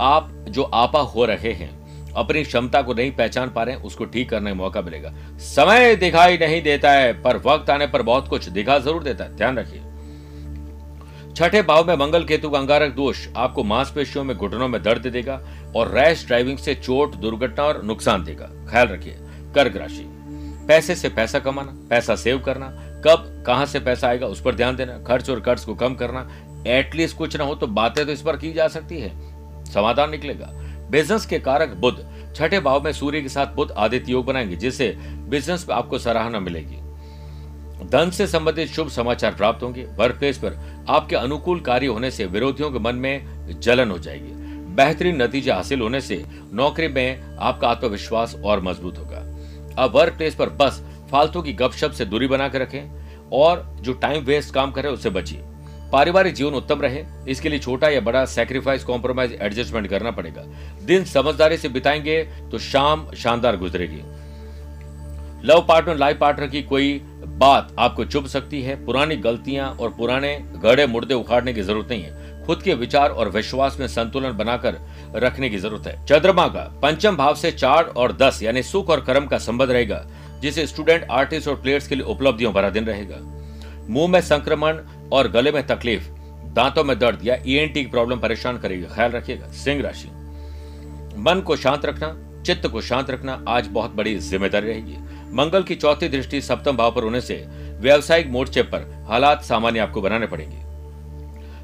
आप 0.00 0.30
जो 0.48 0.62
आपा 0.62 1.00
हो 1.00 1.24
रहे 1.24 1.52
हैं, 1.52 1.70
अपनी 2.14 2.44
क्षमता 2.44 2.82
को 2.82 2.94
नहीं 2.94 3.10
पहचान 3.12 3.50
पा 3.50 3.62
रहे 3.62 3.74
हैं, 3.74 3.82
उसको 3.82 4.04
ठीक 4.04 4.28
करने 4.30 4.50
का 4.50 4.56
मौका 4.56 4.82
मिलेगा। 4.82 5.14
समय 5.46 5.96
दिखाई 5.96 6.38
नहीं 6.38 6.62
देता 6.62 6.92
है, 6.92 7.12
पर 7.22 7.36
वक्त 7.36 7.70
आने 7.70 7.86
पर 7.86 8.02
बहुत 8.02 8.28
कुछ 8.28 8.48
दिखा 8.48 8.78
ज़रूर 8.78 9.02
देता 9.02 9.24
है। 9.24 9.36
ध्यान 9.36 9.58
रखिए। 9.58 9.82
छठे 11.36 11.62
भाव 11.62 11.86
में 11.86 11.94
मंगल 11.96 12.24
केतु 12.24 12.50
का 12.50 12.58
अंगारक 12.58 12.92
दोष 12.92 13.26
आपको 13.36 13.62
मांसपेशियों 13.64 14.24
में 14.24 14.36
घुटनों 14.36 14.68
में 14.68 14.82
दर्द 14.82 15.06
देगा 15.06 15.40
और 15.76 15.90
रैश 15.94 16.26
ड्राइविंग 16.26 16.58
से 16.58 16.74
चोट, 16.74 17.14
दुर्घटना 17.14 17.64
और 17.64 17.82
नुकसान 17.84 18.24
देगा। 18.24 18.50
ख्याल 18.70 18.88
रखिए, 18.88 19.16
कर्क 19.54 19.76
राशि। 19.76 20.04
पैसे 20.68 20.94
से 20.94 21.08
पैसा 21.08 21.38
कमाना, 21.38 21.74
पैसा 21.90 22.16
सेव 22.16 22.38
करना, 22.38 22.66
कब, 23.06 23.44
कहाँ 23.46 23.66
से 23.66 23.80
पैसा 23.80 24.08
आएगा 24.08 24.26
उस 24.26 24.42
पर 24.42 24.54
ध्यान 24.54 24.76
देना, 24.76 24.98
खर्च 24.98 25.30
और 25.30 25.40
कर्ज 25.40 25.64
को 25.64 25.74
कम 25.74 25.94
करना 25.94 26.28
एटलीस्ट 26.66 27.16
कुछ 27.16 27.36
ना 27.36 27.44
हो 27.44 27.54
तो 27.54 27.66
बातें 27.66 28.06
तो 28.06 28.12
इस 28.12 28.22
पर 28.22 28.36
की 28.36 28.52
जा 28.52 28.68
सकती 28.68 29.00
है। 29.00 29.12
समाधान 29.64 30.10
निकलेगा। 30.10 30.50
बिज़नेस 30.90 31.26
के 31.26 31.38
कारक 31.38 31.68
बुद्ध 31.68 32.32
छठे 32.36 32.60
भाव 32.60 32.84
में 32.84 32.92
सूर्य 32.92 33.20
के 33.20 33.28
साथ 33.28 33.46
बुद्ध 33.46 33.72
आदित्य 33.72 34.12
योग 34.12 34.24
बनाएँगे, 34.24 34.56
जिससे 34.56 34.96
बिज़नेस 35.28 35.66
में 35.68 35.76
आपको 35.76 35.98
सराहना 35.98 36.40
मिलेगी। 36.40 36.83
धन 37.82 38.10
से 38.10 38.26
संबंधित 38.26 38.68
शुभ 38.68 38.88
समाचार 38.88 39.34
प्राप्त 39.34 39.62
होंगे। 39.62 39.84
वर्क 39.96 40.16
प्लेस 40.16 40.38
पर 40.38 40.58
आपके 40.88 41.16
अनुकूल 41.16 41.60
कार्य 41.60 41.86
होने 41.86 42.10
से 42.10 42.26
विरोधियों 42.26 42.70
के 42.70 42.78
मन 42.78 42.94
में 42.94 43.60
जलन 43.60 43.90
हो 43.90 43.98
जाएगी। 43.98 44.32
बेहतरीन 44.74 45.22
नतीजे 45.22 45.52
हासिल 45.52 45.80
होने 45.80 46.00
से 46.00 46.24
नौकरी 46.52 46.88
में 46.88 47.36
आपका 47.38 47.68
आत्मविश्वास 47.68 48.34
और 48.44 48.62
मज़बूत 48.62 48.98
होगा। 48.98 49.18
अब 49.78 49.96
वर्क 49.96 50.12
प्लेस 50.12 50.34
पर 50.34 50.48
बस 50.50 50.82
फालतू 51.10 51.42
की 51.42 51.52
गपशप 51.52 51.90
से 51.90 52.04
दूरी 52.04 52.26
बना 52.26 52.48
कर 52.48 52.60
रखें 52.60 53.30
और 53.32 53.76
जो 53.80 53.92
टाइम 53.92 54.24
वेस्ट 54.24 54.54
काम 54.54 54.70
करे 54.70 54.88
उससे 54.88 55.10
बचिए। 55.10 55.40
पारिवारिक 55.92 56.34
जीवन 56.34 56.52
उत्तम 56.52 56.80
रहे, 56.80 57.04
इसके 57.28 57.48
लिए 57.48 57.58
छोटा 57.58 57.88
या 57.88 58.00
बड़ा 58.00 58.24
सेक्रीफाइस 58.24 58.84
कॉम्प्रोमाइज 58.84 59.32
एडजस्टमेंट 59.32 59.86
करना 59.86 60.10
पड़ेगा। 60.10 60.42
दिन 60.84 61.04
समझदारी 61.04 61.56
से 61.56 61.68
बिताएँगे 61.68 62.22
तो 62.50 62.58
शाम 62.58 63.10
शानदार 63.12 63.56
गुजरेगी। 63.56 64.00
लव 65.44 65.64
पार्टनर 65.68 65.96
लाइफ 65.96 66.18
पार्टनर 66.18 66.46
की 66.46 66.62
कोई 66.62 67.00
बात 67.34 67.74
आपको 67.78 68.04
चुभ 68.04 68.26
सकती 68.26 68.62
है, 68.62 68.84
पुरानी 68.84 69.16
गलतियाँ 69.16 69.70
और 69.70 69.90
पुराने 69.90 70.36
गड़े 70.56 70.86
मुर्दे 70.86 71.14
उखाड़ने 71.14 71.54
की 71.54 71.62
ज़रूरत 71.62 71.88
नहीं 71.90 72.02
है। 72.02 72.44
खुद 72.46 72.62
के 72.62 72.74
विचार 72.74 73.10
और 73.10 73.28
विश्वास 73.28 73.76
में 73.80 73.86
संतुलन 73.88 74.32
बनाकर 74.32 74.76
रखने 75.16 75.48
की 75.50 75.58
ज़रूरत 75.58 75.86
है। 75.86 76.06
चंद्रमा 76.06 76.46
का 76.48 76.62
पंचम 76.82 77.16
भाव 77.16 77.34
से 77.34 77.50
चार 77.52 77.84
और 77.84 78.12
दस, 78.12 78.42
यानी 78.42 78.62
सुख 78.62 78.90
और 78.90 79.00
कर्म 79.00 79.26
का 79.26 79.38
संबंध 79.38 79.70
रहेगा, 79.70 80.04
जिसे 80.40 80.66
स्टूडेंट, 80.66 81.06
आर्टिस्ट 81.10 81.48
और 81.48 81.54
प्लेयर्स 81.54 81.88
के 81.88 81.94
लिए 81.94 82.04
उपलब्धियों 82.04 82.52
भरा 82.52 82.70
दिन 82.70 82.84
रहेगा। 82.84 83.16
मुँह 83.88 84.08
में 84.08 84.20
संक्रमण 84.20 84.78
और 85.12 85.28
गले 85.28 85.52
में 85.52 85.66
तकलीफ़, 85.66 86.08
दांतों 86.54 86.84
में 86.84 86.98
दर्द 86.98 87.26
या 87.26 87.34
ई 87.46 87.66
e 87.66 87.72
की 87.74 87.86
प्रॉब्लम 87.86 88.18
परेशान 88.18 88.58
करेगी। 88.58 88.84
ख्याल 88.84 89.10
रखिएगा, 89.10 89.46
सिंह 89.46 89.82
राशि। 89.82 90.08
मन 91.18 91.42
को 91.46 91.56
शांत 91.56 91.84
रखना, 91.84 92.16
चित्त 92.42 92.66
को 92.66 92.80
शांत 92.80 93.10
रखना 93.10 93.44
आज 93.48 93.66
बहुत 93.66 93.94
बड़ी 93.94 94.16
ज़िम्मेदारी 94.18 94.66
रहेगी। 94.66 94.96
मंगल 95.34 95.62
की 95.62 95.74
चौथी 95.74 96.08
दृष्टि 96.08 96.40
सप्तम 96.40 96.76
भाव 96.76 96.94
पर 96.94 97.02
होने 97.02 97.20
से 97.20 97.34
व्यावसायिक 97.80 98.26
मोर्चे 98.26 98.62
पर 98.62 99.06
हालात 99.08 99.42
सामान्य 99.42 99.78
आपको 99.78 100.00
बनाने 100.00 100.26
पड़ेंगे। 100.26 100.62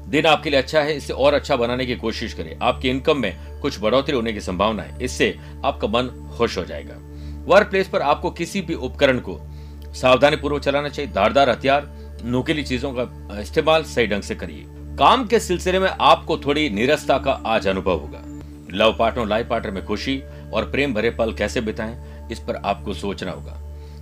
दिन 0.09 0.25
आपके 0.25 0.49
लिए 0.49 0.59
अच्छा 0.59 0.81
है, 0.81 0.95
इसे 0.97 1.13
और 1.13 1.33
अच्छा 1.33 1.55
बनाने 1.55 1.85
की 1.85 1.95
कोशिश 1.95 2.33
करें। 2.33 2.57
आपकी 2.61 2.89
इनकम 2.89 3.17
में 3.17 3.59
कुछ 3.61 3.79
बढ़ोतरी 3.79 4.15
होने 4.15 4.33
की 4.33 4.41
संभावना 4.41 4.83
है, 4.83 4.97
इससे 5.01 5.35
आपका 5.65 5.87
मन 5.87 6.33
खुश 6.37 6.57
हो 6.57 6.65
जाएगा। 6.65 6.95
वर्क 7.45 7.69
प्लेस 7.69 7.87
पर 7.87 8.01
आपको 8.01 8.31
किसी 8.31 8.61
भी 8.61 8.73
उपकरण 8.73 9.19
को 9.19 9.39
सावधानी 9.93 10.35
पूर्वक 10.35 10.61
चलाना 10.61 10.89
चाहिए। 10.89 11.11
धारदार 11.11 11.49
हथियार, 11.49 11.89
नुकीली 12.23 12.63
चीज़ों 12.63 12.93
का 12.93 13.39
इस्तेमाल 13.39 13.83
सही 13.83 14.07
ढंग 14.07 14.21
से 14.21 14.35
करिए। 14.35 14.65
काम 14.97 15.25
के 15.27 15.39
सिलसिले 15.39 15.79
में 15.79 15.89
आपको 15.89 16.37
थोड़ी 16.37 16.69
निरस्ता 16.69 17.17
का 17.17 17.31
आज 17.31 17.67
अनुभव 17.67 17.99
होगा। 17.99 18.21
लव 18.73 18.95
पार्टनर 18.99 19.25
लाइफ 19.25 19.47
पार्टनर 19.47 19.71
में 19.71 19.85
खुशी 19.85 20.21
और 20.53 20.69
प्रेम 20.71 20.93
भरे 20.93 21.09
पल 21.09 21.33
कैसे 21.33 21.61
बिताएँ, 21.61 21.97
इस 22.31 22.39
पर 22.39 22.55
आपको 22.55 22.93
सोचना 22.93 23.31
होगा। 23.31 23.57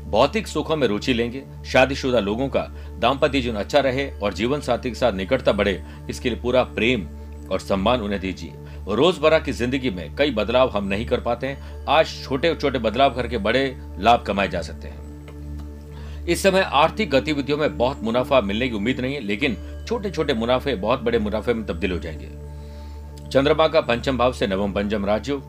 भौतिक 0.10 0.48
सुखों 0.48 0.76
में 0.76 0.88
रुचि 0.88 1.14
लेंगे, 1.14 1.44
शादीशुदा 1.66 2.20
लोगों 2.20 2.48
का 2.48 2.62
दाम्पत्य 3.00 3.42
जीवन 3.42 3.56
अच्छा 3.56 3.80
रहे 3.80 4.10
और 4.12 4.34
जीवन 4.34 4.62
साथी 4.62 4.90
के 4.90 4.96
साथ 4.96 5.14
निकटता 5.14 5.52
बढ़े, 5.52 5.84
इसके 6.10 6.30
लिए 6.30 6.40
पूरा 6.40 6.64
प्रेम 6.64 7.08
और 7.52 7.60
सम्मान 7.60 8.02
उन्हें 8.02 8.22
दीजिए। 8.22 8.54
रोज़मर्रा 8.88 9.40
की 9.40 9.52
ज़िंदगी 9.52 9.90
में 9.90 10.16
कई 10.16 10.32
बदलाव 10.32 10.70
हम 10.70 10.86
नहीं 10.86 11.06
कर 11.06 11.20
पाते 11.20 11.48
हैं, 11.48 11.86
आज 11.86 12.08
छोटे 12.24 12.56
छोटे 12.56 12.80
बदलाव 12.80 13.16
करके 13.16 13.38
बड़े 13.38 13.78
लाभ 14.00 14.24
कमाए 14.24 14.48
जा 14.48 14.62
सकते 14.62 14.88
हैं। 14.88 16.26
इस 16.26 16.44
समय 16.44 16.62
आर्थिक 16.62 17.10
गतिविधियों 17.10 17.58
में 17.58 17.78
बहुत 17.78 18.04
मुनाफा 18.04 18.42
मिलने 18.42 18.70
की 18.70 18.76
उम्मीद 18.76 19.00
नहीं 19.00 19.14
है, 19.14 19.20
लेकिन 19.20 19.58
छोटे 19.88 20.12
छोटे 20.12 20.34
मुनाफे, 20.34 20.76
बहुत 20.76 21.02
बड़े 21.02 21.20
मुनाफे 21.20 21.54
में 21.54 21.66
तब्दील 21.66 21.92
हो 21.92 22.00
जाएँगे। 22.00 23.30
चंद्रमा 23.30 23.68
का 23.68 23.82
पंचम 23.82 24.18
भाव 24.18 24.34
से 24.34 24.48
नवम 24.48 24.72
पंचम 24.72 25.06
राज्यों। 25.06 25.40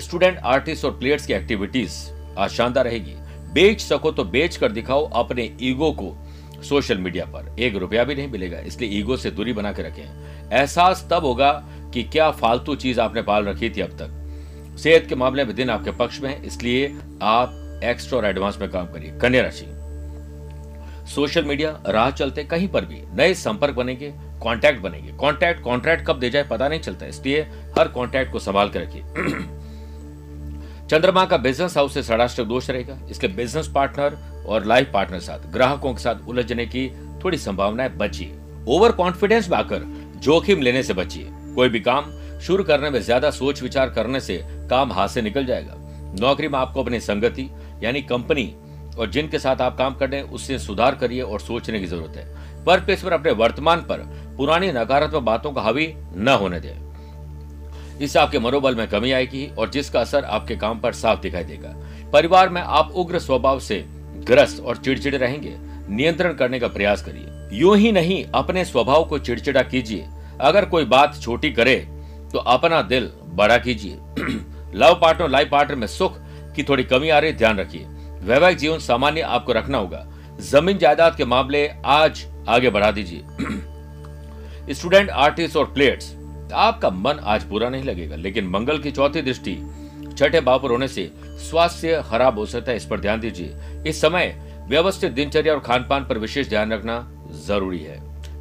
स्टूडेंट, 0.00 0.38
आर्टिस्ट 0.38 0.84
और 0.84 0.90
प्लेयर्स 0.90 1.26
की 1.26 1.32
एक्टिविटीज़ 1.32 1.98
आज 2.38 2.50
शानदार 2.50 2.84
रहेगी। 2.84 3.14
बेच 3.52 3.80
सको 3.80 4.10
तो 4.10 4.24
बेच 4.24 4.56
कर 4.56 4.72
दिखाओ 4.72 5.08
अपने 5.10 5.50
ईगो 5.62 5.90
को 5.92 6.62
सोशल 6.62 6.98
मीडिया 6.98 7.24
पर। 7.24 7.54
एक 7.60 7.76
रुपया 7.76 8.04
भी 8.04 8.14
नहीं 8.14 8.28
मिलेगा, 8.28 8.58
इसलिए 8.58 8.98
ईगो 8.98 9.16
से 9.16 9.30
दूरी 9.30 9.52
बना 9.52 9.72
के 9.72 9.82
रखें। 9.82 10.02
एहसास 10.52 11.06
तब 11.10 11.24
होगा 11.24 11.52
कि 11.94 12.02
क्या 12.02 12.30
फालतू 12.30 12.74
चीज़ 12.74 13.00
आपने 13.00 13.22
पाल 13.22 13.44
रखी 13.44 13.70
थी 13.70 13.80
अब 13.80 13.90
तक। 13.92 14.78
सेहत 14.78 15.06
के 15.08 15.14
मामले 15.14 15.44
में 15.44 15.54
दिन 15.54 15.70
आपके 15.70 15.90
पक्ष 15.90 16.20
में 16.20 16.30
है, 16.30 16.46
इसलिए 16.46 16.94
आप 17.22 17.80
एक्स्ट्रा 17.84 18.18
और 18.18 18.24
एडवांस 18.24 18.58
में 18.60 18.68
काम 18.70 18.86
करिए। 18.86 19.18
कन्या 19.18 19.42
राशि। 19.42 19.66
सोशल 21.10 21.44
मीडिया, 21.44 21.70
राह 21.88 22.10
चलते 22.10 22.44
कहीं 22.44 22.68
पर 22.68 22.84
भी। 22.84 23.02
नए 23.14 23.34
संपर्क 23.34 23.74
बनेंगे 23.74 24.12
कांटेक्ट 24.44 24.80
बनेंगे। 24.80 25.12
कांटेक्ट 25.12 25.62
कॉन्ट्रैक्ट 25.62 26.06
कब 26.06 26.18
दे 26.18 26.30
जाए 26.30 26.42
पता 26.42 26.68
नहीं 26.68 26.80
चलता, 26.80 27.06
इसलिए 27.06 27.40
हर 27.78 27.88
कांटेक्ट 27.88 28.32
को 28.32 28.38
संभाल 28.38 28.68
कर 28.68 28.80
रखिए। 28.80 29.02
चंद्रमा 30.90 31.24
का 31.24 31.36
बिज़नेस 31.36 31.76
हाउस 31.76 31.94
से 31.94 32.02
षडाष्टक 32.02 32.44
दोष 32.44 32.68
रहेगा। 32.70 32.98
इसलिए 33.10 33.32
बिज़नेस 33.34 33.66
पार्टनर 33.68 34.16
और 34.46 34.64
लाइफ 34.64 34.90
पार्टनर 34.94 35.20
साथ, 35.20 35.38
ग्राहकों 35.52 35.92
के 35.94 36.02
साथ 36.02 36.28
उलझने 36.28 36.66
की 36.66 36.88
थोड़ी 37.24 37.38
संभावनाएँ 37.38 37.90
बचिए 37.90 38.38
ओवर 38.68 38.92
कॉन्फिडेंस 38.92 39.50
में 39.50 39.56
आकर 39.58 39.84
जोखिम 40.16 40.62
लेने 40.62 40.82
से 40.82 40.94
बचिए। 40.94 41.28
कोई 41.54 41.68
भी 41.68 41.80
काम 41.80 42.10
शुरू 42.40 42.64
करने 42.64 42.90
में 42.90 43.00
ज़्यादा 43.02 43.30
सोच 43.30 43.62
विचार 43.62 43.90
करने 43.90 44.20
से 44.20 44.40
काम 44.70 44.92
हाथ 44.92 45.08
से 45.08 45.22
निकल 45.22 45.46
जाएगा। 45.46 45.74
नौकरी 46.20 46.48
में 46.48 46.58
आपको 46.58 46.82
अपनी 46.82 47.00
संगति, 47.00 47.48
यानी 47.82 48.02
कंपनी 48.02 48.52
और 48.98 49.10
जिनके 49.10 49.38
साथ 49.38 49.60
आप 49.60 49.78
काम 49.78 49.94
कर 49.94 50.08
रहे 50.08 50.20
हैं, 50.20 50.30
उससे 50.30 50.58
सुधार 50.58 50.94
करिए 50.94 51.22
और 51.22 51.40
सोचने 51.40 51.80
की 51.80 51.86
ज़रूरत 51.86 52.16
है। 52.16 52.28
वर्क 52.64 52.84
प्लेस 52.84 53.02
पर 53.02 53.12
अपने 53.12 53.32
वर्तमान 53.32 53.80
पर 53.80 54.06
पुरानी 54.36 54.72
नकारात्मक 54.72 55.22
बातों 55.22 55.52
का 55.52 55.62
हावी 55.62 55.92
न 56.16 56.38
होने 56.40 56.60
दें। 56.60 56.89
इससे 58.00 58.18
आपके 58.18 58.38
मनोबल 58.38 58.74
में 58.74 58.88
कमी 58.88 59.12
आएगी 59.12 59.46
और 59.58 59.70
जिसका 59.70 60.00
असर 60.00 60.24
आपके 60.24 60.56
काम 60.56 60.78
पर 60.80 60.92
साफ़ 60.92 61.20
दिखाई 61.20 61.44
देगा। 61.44 61.74
परिवार 62.12 62.48
में 62.48 62.60
आप 62.62 62.92
उग्र 62.92 63.18
स्वभाव 63.18 63.60
से 63.60 63.84
ग्रस्त 64.26 64.62
और 64.62 64.76
चिड़चिड़े 64.76 65.18
रहेंगे। 65.18 65.56
नियंत्रण 65.94 66.32
करने 66.32 66.60
का 66.60 66.68
प्रयास 66.68 67.02
करिए। 67.02 67.58
यूँ 67.58 67.76
ही 67.76 67.92
नहीं, 67.92 68.24
अपने 68.34 68.64
स्वभाव 68.64 69.04
को 69.04 69.18
चिड़चिड़ा 69.18 69.62
कीजिए। 69.62 70.06
अगर 70.40 70.64
कोई 70.64 70.84
बात 70.84 71.20
छोटी 71.20 71.50
करे 71.50 71.76
तो 72.32 72.38
अपना 72.38 72.82
दिल 72.82 73.10
बड़ा 73.24 73.58
कीजिए। 73.58 73.92
लव 74.74 74.98
पार्टनर, 75.02 75.28
लाइफ 75.28 75.48
पार्टनर 75.50 75.76
में 75.76 75.86
सुख 75.86 76.18
की 76.56 76.62
थोड़ी 76.62 76.84
कमी 76.84 77.08
आ 77.08 77.18
रही, 77.18 77.32
ध्यान 77.32 77.58
रखिए। 77.58 77.84
वैवाहिक 78.22 78.58
जीवन 78.58 78.78
सामान्य 78.78 79.20
आपको 79.20 79.52
रखना 79.52 79.78
होगा। 79.78 80.06
ज़मीन 80.40 80.78
जायदाद 80.78 81.16
के 81.16 81.24
मामले 81.24 81.68
आज 81.84 82.26
आगे 82.48 82.70
बढ़ा 82.70 82.90
दीजिए। 82.90 83.22
स्टूडेंट, 84.74 85.10
आर्टिस्ट 85.10 85.56
और 85.56 85.72
प्लेयर्स 85.72 86.14
आपका 86.52 86.90
मन 86.90 87.18
आज 87.22 87.44
बुरा 87.44 87.68
नहीं 87.68 87.84
लगेगा, 87.84 88.16
लेकिन 88.16 88.48
मंगल 88.48 88.78
की 88.78 88.90
चौथी 88.90 89.22
दृष्टि, 89.22 89.56
छठे 90.18 90.40
भाव 90.40 90.58
पर 90.58 90.70
होने 90.70 90.88
से 90.88 91.10
स्वास्थ्य 91.40 92.02
खराब 92.06 92.38
हो 92.38 92.46
सकता 92.46 92.70
है, 92.70 92.76
इस 92.76 92.84
पर 92.84 93.00
ध्यान 93.00 93.20
दीजिए। 93.20 93.82
इस 93.86 94.00
समय 94.00 94.34
व्यवस्थित 94.68 95.12
दिनचर्या 95.12 95.54
और 95.54 95.60
खान 95.60 95.86
पान 95.90 96.04
पर 96.04 96.18
विशेष 96.18 96.48
ध्यान 96.48 96.72
रखना 96.72 96.98
ज़रूरी 97.46 97.78
है। 97.78 97.98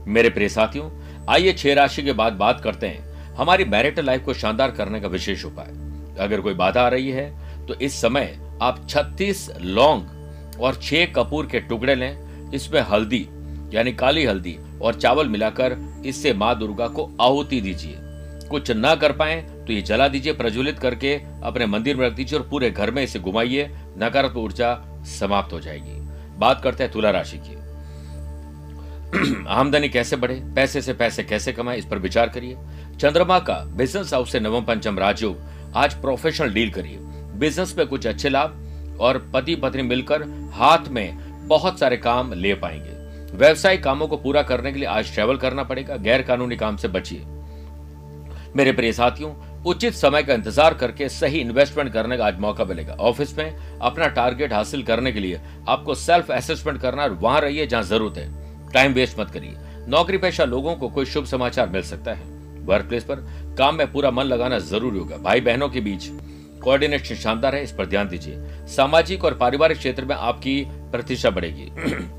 मेरे 0.08 0.30
प्रिय 0.30 0.50
साथियों, 0.50 0.90
आइए 1.30 1.54
छह 1.54 1.74
राशि 1.74 2.04
के 2.04 2.14
बाद 2.14 2.34
बात 2.34 2.62
करते 2.62 2.88
हैं। 2.88 3.36
हमारी 3.36 3.66
मैरिटल 3.66 4.06
लाइफ 4.06 4.24
को 4.26 4.34
शानदार 4.34 4.72
करने 4.72 5.00
का 5.02 5.08
विशेष 5.08 5.46
उपाय। 5.46 5.72
अगर 6.20 6.42
कोई 6.42 6.54
बाधा 6.54 6.82
आ 6.82 6.88
रही 6.88 7.10
है 7.10 7.66
तो 7.68 7.74
इस 7.76 8.02
समय 8.02 8.38
आप 8.62 8.86
36 8.88 9.50
लौंग 9.62 10.60
और 10.62 10.76
छह 10.76 11.06
कपूर 11.06 11.46
के 11.46 11.60
टुकड़े 11.60 11.96
लें। 11.96 12.52
इसमें 12.54 12.82
हल्दी 12.82 13.28
यानी 13.74 13.94
काली 13.94 14.26
हल्दी 14.26 14.58
और 14.82 14.96
चावल 14.96 15.28
मिलाकर 15.28 15.78
इससे 16.06 16.34
माँ 16.34 16.60
दुर्गा 16.60 16.88
को 16.88 17.12
आहुति 17.22 17.62
दीजिए। 17.62 17.96
कुछ 18.50 18.72
न 18.72 18.96
कर 19.02 19.12
पाए 19.12 19.42
तो 19.68 19.74
ये 19.74 19.82
जला 19.82 20.08
दीजिए 20.08 20.34
प्रज्वलित 20.34 20.80
करके, 20.80 21.22
अपने 21.44 21.66
मंदिर 21.66 21.96
में 21.96 22.08
रख 22.08 22.14
दीजिए 22.14 22.40
और 22.40 22.48
पूरे 22.50 22.72
घर 22.72 22.92
में 22.92 23.04
इसे 23.04 23.20
घुमाइए। 23.20 23.70
नकारात्मक 23.98 24.38
ऊर्जा 24.38 25.02
समाप्त 25.04 25.54
हो 25.54 25.60
जाएगी। 25.60 26.00
बात 26.38 26.62
करते 26.64 26.84
हैं 26.84 26.94
तुला 26.94 27.12
राशि 27.12 27.38
की। 27.38 27.60
आमदनी 29.48 29.90
कैसे 29.90 30.16
बढ़े? 30.16 30.36
पैसे 30.36 30.82
से 30.82 30.94
पैसे 30.94 31.24
कैसे 31.24 31.54
कमाए? 31.54 31.78
इस 31.78 31.86
पर 31.86 32.00
विचार 32.00 32.30
करिए। 32.30 32.58
चंद्रमा 33.00 33.40
का 33.40 33.54
बिज़नेस 33.54 34.14
हाउस 34.14 34.32
से 34.32 34.40
नवम 34.40 34.64
पंचम 34.64 35.00
राजयोग 35.00 35.38
आज 35.76 35.94
प्रोफेशनल 35.94 36.54
डील 36.54 36.72
करिए। 36.72 36.98
बिज़नेस 37.38 37.76
में 37.78 37.88
कुछ 37.88 38.08
अच्छे 38.08 38.30
लाभ 38.30 38.66
और 39.02 39.32
पति 39.34 39.56
पत्नी 39.56 39.82
मिलकर 39.82 40.24
हाथ 40.54 40.88
में 40.88 41.18
बहुत 41.48 41.80
सारे 41.80 41.98
काम 41.98 42.34
ले 42.34 42.54
पाएँगे। 42.54 42.99
व्यवसायिक 43.40 43.84
कामों 43.84 44.08
को 44.08 44.18
पूरा 44.18 44.42
करने 44.44 44.72
के 44.72 44.80
लिए 44.80 44.88
आज 44.88 45.14
ट्रेवल 45.14 45.38
करना 45.38 45.64
पड़ेगा 45.64 45.96
गैर 45.98 46.22
कानूनी 46.22 46.56
काम 46.56 46.78
से 46.78 46.88
बचिए। 46.88 47.22
मेरे 48.56 48.72
प्रिय 48.72 48.94
साथियों, 48.94 49.32
उचित 49.64 49.94
समय 49.94 50.24
का 50.24 50.34
इंतज़ार 50.34 50.74
करके 50.74 51.08
सही 51.10 51.40
इन्वेस्टमेंट 51.40 51.92
करने 51.94 52.18
का 52.18 52.26
आज 52.26 52.40
मौका 52.40 52.66
मिलेगा। 52.66 52.94
ऑफ़िस 52.94 53.38
में 53.38 53.80
अपना 53.82 54.08
टारगेट 54.08 54.54
हासिल 54.54 54.84
करने 54.84 55.12
के 55.12 55.20
लिए 55.20 55.40
आपको 55.68 55.96
सेल्फ 55.96 56.32
असेसमेंट 56.32 56.82
करना 56.82 57.04
और 57.04 57.14
वहाँ 57.14 57.42
रहिए 57.42 57.68
जहाँ 57.68 57.84
ज़रूरत 57.84 58.18
है। 58.18 58.72
टाइम 58.74 58.94
वेस्ट 58.94 59.20
मत 59.20 59.32
करिए। 59.32 59.56
नौकरी 59.88 60.18
पेशा 60.18 60.46
लोगों 60.46 60.76
को 60.76 60.90
कोई 60.90 61.06
शुभ 61.06 61.26
समाचार 61.26 61.70
मिल 61.70 61.82
सकता 61.82 62.14
है। 62.14 62.28
वर्क 62.66 62.86
प्लेस 62.86 63.04
पर 63.04 63.26
काम 63.58 63.76
में 63.76 63.92
पूरा 63.92 64.12
मन 64.12 64.24
लगाना 64.24 64.60
ज़रूरी 64.60 65.00
होगा। 65.00 65.18
भाई 65.18 65.42
बहनों 65.42 65.70
के 65.70 65.82
बीच 65.82 66.10
कोऑर्डिनेशन 66.64 67.16
शानदार 67.16 67.56
है, 67.56 67.64
इस 67.64 67.72
पर 67.72 67.86
ध्यान 67.86 68.08
दीजिए। 68.08 68.68
सामाजिक 68.68 69.26
और 69.26 69.34
पारिवारिक 69.34 69.78
क्षेत्र 69.78 70.06
में 70.06 70.16
आपकी 70.16 70.64
प्रतिष्ठा 70.92 71.30
बढ़ेगी। 71.30 71.72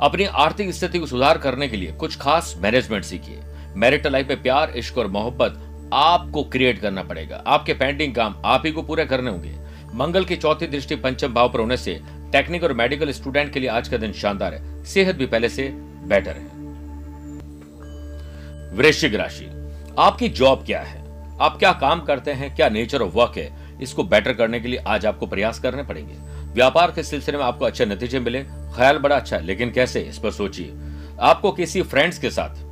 अपनी 0.00 0.24
आर्थिक 0.24 0.70
स्थिति 0.74 0.98
को 0.98 1.06
सुधार 1.06 1.38
करने 1.38 1.68
के 1.68 1.76
लिए 1.76 1.92
कुछ 1.92 2.16
खास 2.16 2.54
मैनेजमेंट 2.58 3.04
सीखिए। 3.04 3.40
मैरिटल 3.76 4.12
लाइफ 4.12 4.28
में 4.28 4.42
प्यार, 4.42 4.70
इश्क 4.70 4.98
और 4.98 5.06
मोहब्बत 5.06 5.90
आपको 5.94 6.44
क्रिएट 6.44 6.80
करना 6.80 7.02
पड़ेगा। 7.02 7.42
आपके 7.46 7.74
पेंडिंग 7.74 8.14
काम 8.14 8.34
आप 8.44 8.62
ही 8.66 8.72
को 8.72 8.82
पूरे 8.82 9.04
करने 9.04 9.30
होंगे। 9.30 9.56
मंगल 9.94 10.24
की 10.24 10.36
चौथी 10.36 10.66
दृष्टि 10.66 10.96
पंचम 10.96 11.34
भाव 11.34 11.48
पर 11.48 11.60
होने 11.60 11.76
से 11.76 12.00
टेक्निक 12.32 12.64
और 12.64 12.72
मेडिकल 12.72 13.10
स्टूडेंट 13.10 13.52
के 13.52 13.60
लिए 13.60 13.68
आज 13.68 13.88
का 13.88 13.96
दिन 13.96 14.12
शानदार 14.12 14.54
है। 14.54 14.84
सेहत 14.84 15.16
भी 15.16 15.26
पहले 15.26 15.48
से 15.48 15.68
बेटर 16.06 16.36
है। 16.36 16.60
वृश्चिक 18.76 19.14
राशि, 19.14 19.48
आपकी 19.98 20.28
जॉब 20.28 20.64
क्या 20.66 20.80
है? 20.80 21.00
आप 21.40 21.58
क्या 21.58 21.72
काम 21.72 22.00
करते 22.00 22.30
हैं? 22.30 22.56
क्या 22.56 22.68
नेचर 22.68 23.02
ऑफ़ 23.02 23.14
वर्क 23.14 23.32
है? 23.36 23.78
इसको 23.82 24.04
बेटर 24.04 24.32
करने 24.32 24.60
के 24.60 24.68
लिए 24.68 24.78
आज 24.78 25.06
आपको 25.06 25.26
प्रयास 25.26 25.58
करने 25.58 25.82
पड़ेंगे। 25.82 26.29
व्यापार 26.52 26.90
के 26.90 27.02
सिलसिले 27.02 27.38
में 27.38 27.44
आपको 27.44 27.64
अच्छे 27.64 27.86
नतीजे 27.86 28.20
मिले। 28.20 28.42
ख्याल 28.76 28.98
बड़ा 28.98 29.16
अच्छा 29.16 29.36
है, 29.36 29.42
लेकिन 29.42 29.70
कैसे, 29.70 30.00
इस 30.00 30.18
पर 30.18 30.30
सोचिए। 30.30 30.72
आपको 31.20 31.52
किसी 31.52 31.82
फ्रेंड्स 31.82 32.18
के 32.18 32.30
साथ 32.30 32.70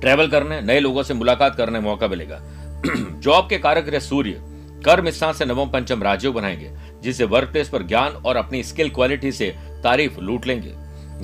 ट्रेवल 0.00 0.28
करने, 0.28 0.60
नए 0.60 0.80
लोगों 0.80 1.02
से 1.02 1.14
मुलाकात 1.14 1.56
करने 1.56 1.80
मौका 1.80 2.08
मिलेगा। 2.08 2.42
जॉब 3.20 3.48
के 3.48 3.58
कारक 3.58 3.94
सूर्य। 3.94 4.42
कर्म 4.84 5.10
स्थान 5.10 5.32
से 5.32 5.44
नवम 5.44 5.70
पंचम 5.70 6.02
राज्यों 6.02 6.34
बनाएँगे 6.34 6.70
जिससे 7.02 7.24
वर्क 7.24 7.48
प्लेस 7.48 7.68
पर 7.68 7.82
ज्ञान 7.82 8.12
और 8.12 8.36
अपनी 8.36 8.62
स्किल 8.62 8.90
क्वालिटी 8.90 9.32
से 9.32 9.56
तारीफ़ 9.82 10.20
लूट 10.20 10.46
लेंगे। 10.46 10.72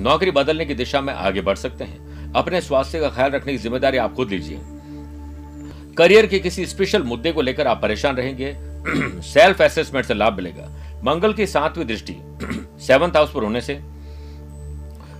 नौकरी 0.03 0.31
बदलने 0.31 0.65
की 0.65 0.73
दिशा 0.73 1.01
में 1.01 1.13
आगे 1.13 1.41
बढ़ 1.41 1.55
सकते 1.55 1.83
हैं। 1.83 2.31
अपने 2.33 2.61
स्वास्थ्य 2.61 2.99
का 2.99 3.09
ख्याल 3.09 3.31
रखने 3.31 3.51
की 3.51 3.57
ज़िम्मेदारी 3.57 3.97
आप 3.97 4.13
खुद 4.13 4.29
लीजिए। 4.29 4.59
करियर 5.97 6.25
के 6.25 6.39
किसी 6.39 6.65
स्पेशल 6.65 7.03
मुद्दे 7.03 7.31
को 7.31 7.41
लेकर 7.41 7.67
आप 7.67 7.81
परेशान 7.81 8.15
रहेंगे। 8.15 8.55
सेल्फ 9.21 9.61
असेसमेंट 9.61 10.05
से 10.05 10.13
लाभ 10.13 10.33
मिलेगा। 10.33 10.78
मंगल 11.03 11.33
की 11.33 11.45
सातवीं 11.47 11.85
दृष्टि 11.85 12.15
सेवंथ 12.81 13.15
हाउस 13.15 13.31
पर 13.31 13.43
होने 13.43 13.61
से, 13.61 13.79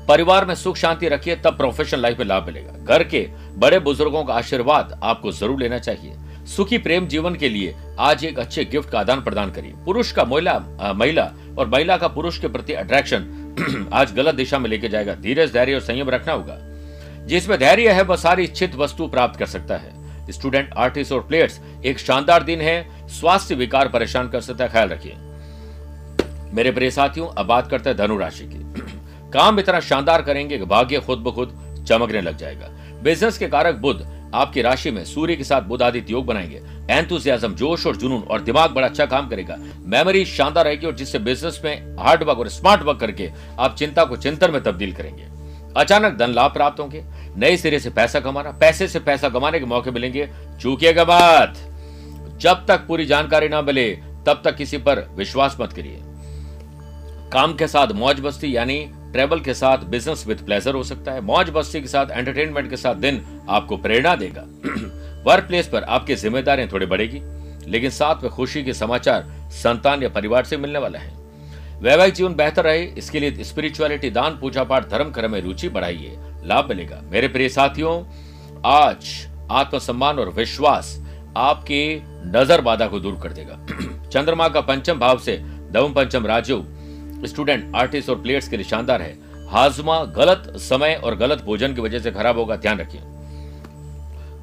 परिवार 0.07 0.45
में 0.45 0.53
सुख 0.55 0.75
शांति 0.75 1.07
रखिए, 1.07 1.35
तब 1.35 1.57
प्रोफेशनल 1.57 2.01
लाइफ 2.01 2.19
में 2.19 2.25
लाभ 2.25 2.45
मिलेगा। 2.45 2.73
घर 2.85 3.03
के 3.03 3.27
बड़े 3.57 3.79
बुज़ुर्गों 3.79 4.23
का 4.23 4.33
आशीर्वाद 4.33 4.99
आपको 5.03 5.31
ज़रूर 5.31 5.59
लेना 5.59 5.77
चाहिए। 5.79 6.13
सुखी 6.47 6.77
प्रेम 6.77 7.07
जीवन 7.07 7.35
के 7.35 7.49
लिए 7.49 7.75
आज 7.99 8.23
एक 8.25 8.39
अच्छे 8.39 8.65
गिफ्ट 8.65 8.89
का 8.89 8.99
आदान 8.99 9.21
प्रदान 9.21 9.51
करिए। 9.51 9.73
पुरुष 9.85 10.11
का 10.11 10.23
महिला 10.23 10.57
महिला 10.95 11.31
और 11.57 11.67
महिला 11.67 11.97
का 11.97 12.07
पुरुष 12.07 12.39
के 12.39 12.47
प्रति 12.47 12.73
अट्रैक्शन 12.73 13.35
आज 13.93 14.13
गलत 14.13 14.35
दिशा 14.35 14.59
में 14.59 14.69
लेके 14.69 14.89
जाएगा। 14.89 15.15
धीरज, 15.15 15.53
धैर्य 15.53 15.73
और 15.73 15.81
संयम 15.81 16.09
रखना 16.09 16.33
होगा। 16.33 16.57
जिसमें 17.27 17.57
धैर्य 17.59 17.91
है, 17.91 18.03
वह 18.03 18.15
सारी 18.15 18.43
इच्छित 18.43 18.75
वस्तु 18.75 19.07
प्राप्त 19.07 19.39
कर 19.39 19.45
सकता 19.45 19.77
है। 19.77 20.31
स्टूडेंट 20.31 20.73
आर्टिस्ट 20.77 21.11
और 21.11 21.21
प्लेयर्स 21.21 21.59
एक 21.85 21.99
शानदार 21.99 22.43
दिन 22.43 22.61
है। 22.61 23.07
स्वास्थ्य 23.09 23.55
विकार 23.55 23.87
परेशान 23.87 24.29
कर 24.29 24.41
सकता 24.41 24.63
है। 24.63 24.69
ख्याल 24.69 24.89
रखिए। 24.89 25.15
मेरे 26.53 26.71
प्रिय 26.71 26.91
साथियों, 26.91 27.27
अब 27.27 27.45
बात 27.45 27.69
करते 27.69 27.89
हैं 27.89 27.97
धनु 27.97 28.17
राशि 28.17 28.43
की। 28.43 28.59
काम 29.31 29.59
इतना 29.59 29.79
शानदार 29.79 30.21
करेंगे 30.21 30.57
कि 30.57 30.65
भाग्य 30.65 30.99
खुद 30.99 31.19
ब 31.19 31.31
खुद 31.31 31.75
चमकने 31.87 32.21
लग 32.21 32.37
जाएगा। 32.37 32.67
बिज़नेस 33.03 33.37
के 33.37 33.47
कारक 33.47 33.75
बुद्ध 33.75 34.31
आपकी 34.33 34.61
राशि 34.61 34.91
में 34.91 35.05
सूर्य 35.05 35.35
के 35.35 35.43
साथ 35.43 35.61
बुद्ध 35.61 35.83
आदित्य 35.83 36.13
योग 36.13 36.25
बनाएँगे। 36.25 36.61
एंथुजियाज्म 36.91 37.55
जोश 37.55 37.87
और 37.87 37.95
जुनून 37.95 38.21
और 38.21 38.41
दिमाग 38.41 38.71
बड़ा 38.71 38.87
अच्छा 38.87 39.05
काम 39.05 39.29
करेगा। 39.29 39.55
मेमोरी 39.85 40.25
शानदार 40.25 40.65
रहेगी 40.65 40.85
और 40.85 40.95
जिससे 40.95 41.19
बिज़नेस 41.19 41.61
में 41.65 41.95
हार्ड 41.99 42.23
वर्क 42.23 42.39
और 42.39 42.47
स्मार्ट 42.47 42.81
वर्क 42.81 42.99
करके 42.99 43.31
आप 43.59 43.75
चिंता 43.75 44.03
को 44.03 44.17
चिंतन 44.17 44.51
में 44.51 44.63
तब्दील 44.63 44.93
करेंगे। 44.93 45.27
अचानक 45.77 46.17
धन 46.17 46.29
लाभ 46.29 46.53
प्राप्त 46.53 46.79
होंगे। 46.79 47.03
नए 47.37 47.57
सिरे 47.57 47.79
से 47.79 47.89
पैसा 47.89 48.19
कमाना, 48.19 48.51
पैसे 48.51 48.87
से 48.87 48.99
पैसा 48.99 49.29
कमाने 49.29 49.59
के 49.59 49.65
मौके 49.65 49.91
मिलेंगे। 49.91 50.29
चूकिएगा 50.61 51.03
बात। 51.03 51.57
जब 52.37 52.65
तक 52.65 52.87
पूरी 52.87 53.05
जानकारी 53.05 53.49
ना 53.49 53.61
मिले, 53.61 53.99
तब 54.25 54.41
तक 54.43 54.55
किसी 54.55 54.77
पर 54.77 55.09
विश्वास 55.15 55.57
मत 55.61 55.73
करिए। 55.73 56.01
काम 57.33 57.53
के 57.53 57.67
साथ 57.67 57.87
मौज 57.87 58.19
बस्ती 58.19 58.55
यानी 58.55 58.79
ट्रेवल 59.11 59.39
के 59.39 59.53
साथ 59.53 59.77
बिज़नेस 59.77 60.25
विद 60.27 60.37
प्लेजर 60.37 60.75
हो 60.75 60.83
सकता 60.83 61.11
है। 61.11 61.21
मौज 61.21 61.49
बस्ती 61.49 61.81
के 61.81 61.87
साथ 61.87 62.11
एंटरटेनमेंट 62.11 62.69
के 62.69 62.77
साथ 62.77 62.95
दिन 62.95 63.21
आपको 63.49 63.77
प्रेरणा 63.77 64.15
देगा। 64.15 64.41
वर्क 65.25 65.43
प्लेस 65.43 65.67
पर 65.67 65.83
आपकी 65.83 66.15
जिम्मेदारियाँ 66.15 66.69
थोड़ी 66.71 66.85
बढ़ेगी, 66.85 67.21
लेकिन 67.71 67.89
साथ 67.89 68.23
में 68.23 68.31
खुशी 68.31 68.63
के 68.63 68.73
समाचार, 68.73 69.25
संतान 69.51 70.03
या 70.03 70.09
परिवार 70.09 70.43
से 70.43 70.57
मिलने 70.57 70.79
वाला 70.79 70.99
है। 70.99 71.17
वैवाहिक 71.81 72.13
जीवन 72.13 72.35
बेहतर 72.35 72.63
रहे, 72.63 72.83
इसके 72.83 73.19
लिए 73.19 73.43
स्पिरिचुअलिटी 73.43 74.09
दान, 74.09 74.37
पूजा 74.37 74.63
पाठ, 74.63 74.89
धर्म 74.89 75.11
कर्म 75.11 75.31
में 75.31 75.41
रुचि 75.41 75.69
बढ़ाइए, 75.69 76.17
लाभ 76.43 76.69
मिलेगा। 76.69 77.01
मेरे 77.03 77.27
प्रिय 77.27 77.49
साथियों, 77.49 78.03
आज 78.65 79.27
आत्मसम्मान 79.51 80.19
और 80.19 80.29
विश्वास 80.29 80.97
आपके 81.37 82.01
नज़र 82.25 82.61
बाधा 82.61 82.87
को 82.87 82.99
दूर 82.99 83.19
कर 83.23 83.33
देगा। 83.33 83.59
चंद्रमा 84.09 84.47
का 84.47 84.61
पंचम 84.61 84.99
भाव 84.99 85.19
से 85.19 85.39
नवम 85.43 85.93
पंचम 85.93 86.25
राजू 86.25 86.63
स्टूडेंट, 87.25 87.75
आर्टिस्ट 87.75 88.09
और 88.09 88.21
प्लेयर्स 88.21 88.47
के 88.47 88.57
लिए 88.57 88.65
शानदार 88.65 89.01
है। 89.01 89.29
हाजमा 89.47 90.03
गलत 90.03 90.53
समय 90.55 91.01
और 91.03 91.15
गलत 91.15 91.43
भोजन 91.43 91.73
की 91.73 91.81
वजह 91.81 91.99
से 91.99 92.11
खराब 92.11 92.37
होगा, 92.37 92.55
ध्यान 92.55 92.79
रखिए। 92.79 93.01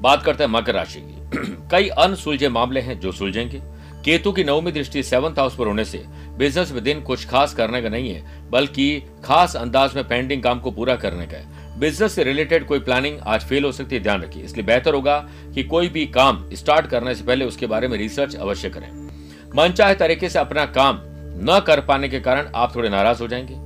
बात 0.01 0.23
करते 0.23 0.43
हैं 0.43 0.51
मकर 0.51 0.73
राशि 0.73 0.99
की। 0.99 1.17
कई 1.71 1.87
अनसुलझे 1.87 2.49
मामले 2.49 2.79
हैं 2.79 2.99
जो 2.99 3.11
सुलझेंगे। 3.11 3.61
केतु 4.05 4.31
की 4.31 4.43
नवमी 4.43 4.71
दृष्टि 4.71 5.03
सेवंथ 5.03 5.31
हाउस 5.31 5.55
पर 5.55 5.67
होने 5.67 5.85
से 5.85 6.05
बिज़नेस 6.37 6.71
में 6.71 6.83
दिन 6.83 7.01
कुछ 7.01 7.27
खास 7.27 7.53
करने 7.53 7.81
का 7.81 7.89
नहीं 7.89 8.09
है, 8.09 8.49
बल्कि 8.49 9.03
खास 9.23 9.55
अंदाज 9.55 9.95
में 9.95 10.07
पेंडिंग 10.07 10.43
काम 10.43 10.59
को 10.59 10.71
पूरा 10.71 10.95
करने 10.95 11.25
का 11.25 11.37
है। 11.37 11.79
बिज़नेस 11.79 12.13
से 12.13 12.23
रिलेटेड 12.23 12.67
कोई 12.67 12.79
प्लानिंग 12.79 13.19
आज 13.23 13.41
फेल 13.41 13.63
हो 13.63 13.71
सकती 13.71 13.95
है, 13.95 14.03
ध्यान 14.03 14.21
रखिए। 14.21 14.43
इसलिए 14.43 14.65
बेहतर 14.65 14.93
होगा 14.93 15.29
कि 15.53 15.63
कोई 15.63 15.89
भी 15.89 16.05
काम 16.05 16.49
स्टार्ट 16.53 16.87
करने 16.87 17.15
से 17.15 17.23
पहले 17.23 17.45
उसके 17.45 17.67
बारे 17.67 17.87
में 17.87 17.97
रिसर्च 17.97 18.35
अवश्य 18.35 18.69
करें। 18.69 19.07
मनचाहे 19.55 19.95
तरीके 19.95 20.29
से 20.29 20.39
अपना 20.39 20.65
काम 20.65 20.99
न 21.39 21.63
कर 21.67 21.81
पाने 21.81 22.09
के 22.09 22.19
कारण 22.19 22.51
आप 22.55 22.75
थोड़े 22.75 22.89
नाराज़ 22.89 23.21
हो 23.21 23.27
जाएँगे, 23.27 23.57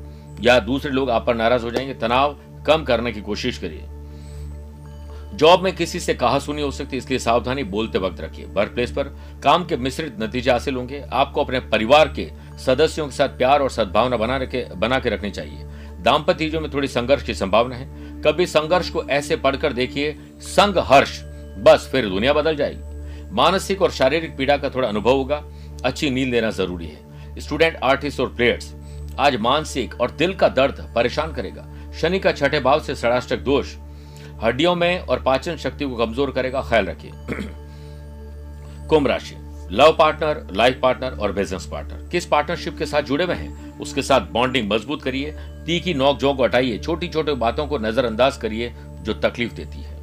या 0.47 0.59
दूसरे 0.59 0.91
लोग 0.91 1.09
आप 1.09 1.25
पर 1.27 1.35
नाराज़ 1.35 1.63
हो 1.63 1.71
जाएँगे। 1.71 1.93
तनाव 1.93 2.37
कम 2.67 2.83
करने 2.83 3.11
की 3.11 3.21
कोशिश 3.21 3.57
करिए। 3.57 3.85
जॉब 5.37 5.63
में 5.63 5.75
किसी 5.75 5.99
से 5.99 6.13
कहा 6.13 6.39
सुनी 6.39 6.61
हो 6.61 6.71
सकती 6.71 6.91
है 6.91 6.97
इसलिए 6.97 7.19
सावधानी 7.19 7.63
बोलते 7.63 7.97
वक्त 7.97 8.21
रखिए। 8.21 8.45
वर्क 8.45 8.71
प्लेस 8.71 8.91
पर 8.91 9.03
काम 9.43 9.65
के 9.65 9.77
मिश्रित 9.77 10.15
नतीजे 10.19 10.51
हासिल 10.51 10.75
होंगे। 10.75 11.03
आपको 11.11 11.43
अपने 11.43 11.59
परिवार 11.59 12.07
के 12.07 12.31
सदस्यों 12.57 13.05
के 13.05 13.11
साथ 13.11 13.27
प्यार 13.27 13.61
और 13.61 13.69
सद्भावना 13.69 14.17
बना 14.17 14.37
रखे, 14.37 14.67
बना 14.75 14.99
के 14.99 15.09
रखनी 15.09 15.31
चाहिए। 15.31 15.63
दाम्पत्य 16.01 16.59
में 16.59 16.73
थोड़ी 16.73 16.87
संघर्ष 16.87 17.23
की 17.23 17.33
संभावना 17.33 17.75
है। 17.75 18.21
कभी 18.21 18.45
संघर्ष 18.45 18.89
को 18.89 19.03
ऐसे 19.03 19.35
पढ़कर 19.35 19.73
देखिए, 19.73 20.19
संघर्ष, 20.39 21.21
बस 21.63 21.89
फिर 21.91 22.09
दुनिया 22.09 22.33
बदल 22.33 22.55
जाएगी। 22.55 22.81
मानसिक 23.31 23.81
और 23.81 23.91
शारीरिक 23.91 24.37
पीड़ा 24.37 24.57
का 24.57 24.69
थोड़ा 24.69 24.89
अनुभव 24.89 25.11
होगा। 25.11 25.43
अच्छी 25.85 26.09
नींद 26.09 26.29
लेना 26.29 26.49
ज़रूरी 26.49 26.85
है। 26.85 27.10
स्टूडेंट, 27.39 27.75
आर्टिस्ट 27.83 28.19
और 28.19 28.35
प्लेयर्स, 28.35 28.73
आज 29.19 29.35
मानसिक 29.35 30.01
और 30.01 30.11
दिल 30.11 30.33
का 30.33 30.49
दर्द 30.49 30.91
परेशान 30.95 31.33
करेगा। 31.33 31.67
शनि 32.01 32.19
का 32.19 32.31
छठे 32.31 32.59
भाव 32.59 32.79
से 32.79 32.95
षडाष्टक 32.95 33.37
दोष, 33.37 33.75
हड्डियों 34.41 34.75
में 34.75 34.99
और 34.99 35.21
पाचन 35.21 35.55
शक्ति 35.55 35.85
को 35.85 35.95
कमज़ोर 35.95 36.31
करेगा, 36.31 36.61
ख्याल 36.61 36.85
रखिए। 36.85 37.11
कुंभ 38.87 39.07
राशि, 39.07 39.35
लव 39.71 39.95
पार्टनर, 39.99 40.47
लाइफ 40.51 40.79
पार्टनर 40.81 41.11
और 41.11 41.31
बिज़नेस 41.31 41.65
पार्टनर। 41.65 42.09
किस 42.11 42.25
पार्टनरशिप 42.25 42.77
के 42.77 42.85
साथ 42.85 43.01
जुड़े 43.01 43.25
हुए 43.25 43.35
हैं? 43.35 43.79
उसके 43.79 44.01
साथ 44.01 44.21
बॉन्डिंग 44.21 44.71
मज़बूत 44.71 45.01
करिए, 45.01 45.31
तीखी 45.65 45.93
नोक 45.93 46.19
झोंक 46.19 46.41
हटाइए 46.41 46.77
छोटी 46.77 47.07
छोटी 47.07 47.33
बातों 47.33 47.67
को 47.67 47.77
नजरअंदाज 47.77 48.37
करिए, 48.37 48.73
जो 49.01 49.13
तकलीफ़ 49.13 49.53
देती 49.53 49.77
है। 49.77 50.01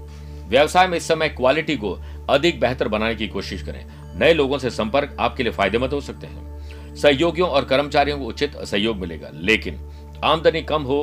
व्यवसाय 0.49 0.87
में 0.87 0.97
इस 0.99 1.08
समय 1.08 1.28
क्वालिटी 1.28 1.76
को 1.76 1.99
अधिक 2.30 2.61
बेहतर 2.61 2.88
बनाने 2.88 3.14
की 3.14 3.28
कोशिश 3.28 3.62
करें। 3.62 3.85
नए 4.18 4.35
लोगों 4.35 4.58
से 4.58 4.70
संपर्क 4.70 5.16
आपके 5.20 5.42
लिए 5.42 5.52
फ़ायदेमंद 5.52 5.90
हो 5.90 6.00
सकते 6.00 6.26
हैं। 6.26 6.48
सहयोगियों 6.97 7.49
और 7.49 7.64
कर्मचारियों 7.64 8.18
को 8.18 8.25
उचित 8.25 8.57
सहयोग 8.59 8.97
मिलेगा। 8.97 9.30
लेकिन 9.35 9.80
आमदनी 10.25 10.62
कम 10.62 10.83
हो 10.83 11.02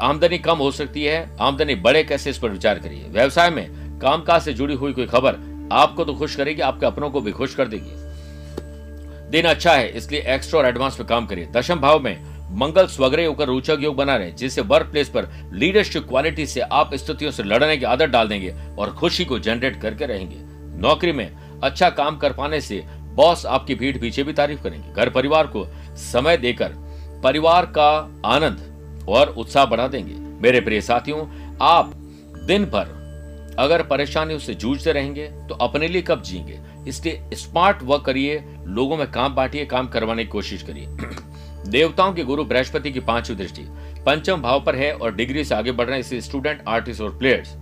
आमदनी 0.00 0.38
कम 0.38 0.58
हो 0.58 0.70
सकती 0.70 1.02
है। 1.04 1.36
आमदनी 1.40 1.74
बढ़े 1.76 2.02
कैसे, 2.04 2.30
इस 2.30 2.38
पर 2.38 2.50
विचार 2.50 2.78
करिए। 2.78 3.04
व्यवसाय 3.08 3.50
में 3.50 3.98
कामकाज 4.00 4.42
से 4.42 4.52
जुड़ी 4.52 4.74
हुई 4.74 4.92
कोई 4.92 5.06
खबर 5.06 5.36
आपको 5.72 6.04
तो 6.04 6.14
खुश 6.14 6.36
करेगी, 6.36 6.60
आपके 6.60 6.86
अपनों 6.86 7.10
को 7.10 7.20
भी 7.20 7.32
खुश 7.32 7.54
कर 7.54 7.68
देगी। 7.68 9.28
दिन 9.30 9.44
अच्छा 9.44 9.72
है, 9.72 9.88
इसलिए 9.88 10.20
एक्स्ट्रा 10.26 10.60
और 10.60 10.66
एडवांस 10.66 10.98
में 11.00 11.06
काम 11.08 11.26
करिए। 11.26 11.46
दशम 11.46 11.80
भाव 11.80 12.00
में 12.00 12.30
मंगल 12.52 12.86
स्वग्रह 12.86 13.26
होकर 13.26 13.46
रोचक 13.46 13.78
योग 13.80 13.96
बना 13.96 14.16
रहे, 14.16 14.30
जिससे 14.30 14.60
वर्क 14.60 14.86
प्लेस 14.86 15.08
पर 15.08 15.28
लीडरशिप 15.52 16.08
क्वालिटी 16.08 16.46
से 16.46 16.60
आप 16.60 16.94
स्थितियों 16.94 17.30
से 17.30 17.42
लड़ने 17.42 17.76
की 17.76 17.84
आदत 17.84 18.08
डाल 18.08 18.28
देंगे 18.28 18.54
और 18.78 18.92
खुशी 18.92 19.24
को 19.24 19.38
जनरेट 19.38 19.80
करके 19.80 20.06
रहेंगे। 20.06 20.36
नौकरी 20.80 21.12
में 21.12 21.30
अच्छा 21.62 21.90
काम 21.90 22.16
कर 22.16 22.32
पाने 22.32 22.60
से 22.60 22.82
बॉस 23.14 23.46
आपकी 23.46 23.74
भीड़ 23.74 23.98
पीछे 23.98 24.22
भी 24.22 24.32
तारीफ़ 24.32 24.62
करेंगे। 24.62 24.92
घर 24.92 25.10
परिवार 25.10 25.46
को 25.46 25.66
समय 25.96 26.36
देकर 26.36 26.72
परिवार 27.24 27.66
का 27.66 28.20
आनंद 28.26 28.70
और 29.08 29.28
उत्साह 29.28 29.64
बढ़ा 29.64 29.88
देंगे। 29.88 30.14
मेरे 30.42 30.60
प्रिय 30.60 30.80
साथियों, 30.80 31.26
आप 31.62 31.92
दिन 32.44 32.64
भर 32.64 33.00
अगर 33.58 33.82
परेशानियों 33.82 34.38
से 34.38 34.54
जूझते 34.54 34.92
रहेंगे 34.92 35.26
तो 35.26 35.54
अपने 35.54 35.88
लिए 35.88 36.02
कब 36.02 36.22
जिएँगे? 36.22 36.60
इसलिए 36.88 37.22
स्मार्ट 37.32 37.82
वर्क 37.82 38.02
करिए, 38.02 38.44
लोगों 38.66 38.96
में 38.96 39.10
काम 39.10 39.34
बांटिए, 39.34 39.66
काम 39.66 39.88
करवाने 39.88 40.24
की 40.24 40.28
कोशिश 40.28 40.62
करिए। 40.62 40.86
देवताओं 41.66 42.12
के 42.12 42.24
गुरु 42.24 42.44
बृहस्पति 42.44 42.92
की 42.92 43.00
पांचवी 43.00 43.36
दृष्टि। 43.36 43.62
पंचम 44.06 44.42
भाव 44.42 44.60
पर 44.60 44.76
है 44.76 44.92
और 44.92 45.14
डिग्री 45.14 45.44
से 45.44 45.54
आगे 45.54 45.72
बढ़ 45.72 45.86
रहे 45.86 45.94
हैं। 45.94 46.00
इसलिए 46.00 46.20
स्टूडेंट, 46.20 46.62
आर्टिस्ट 46.68 47.00
और 47.00 47.18
प्लेयर्स 47.18 47.56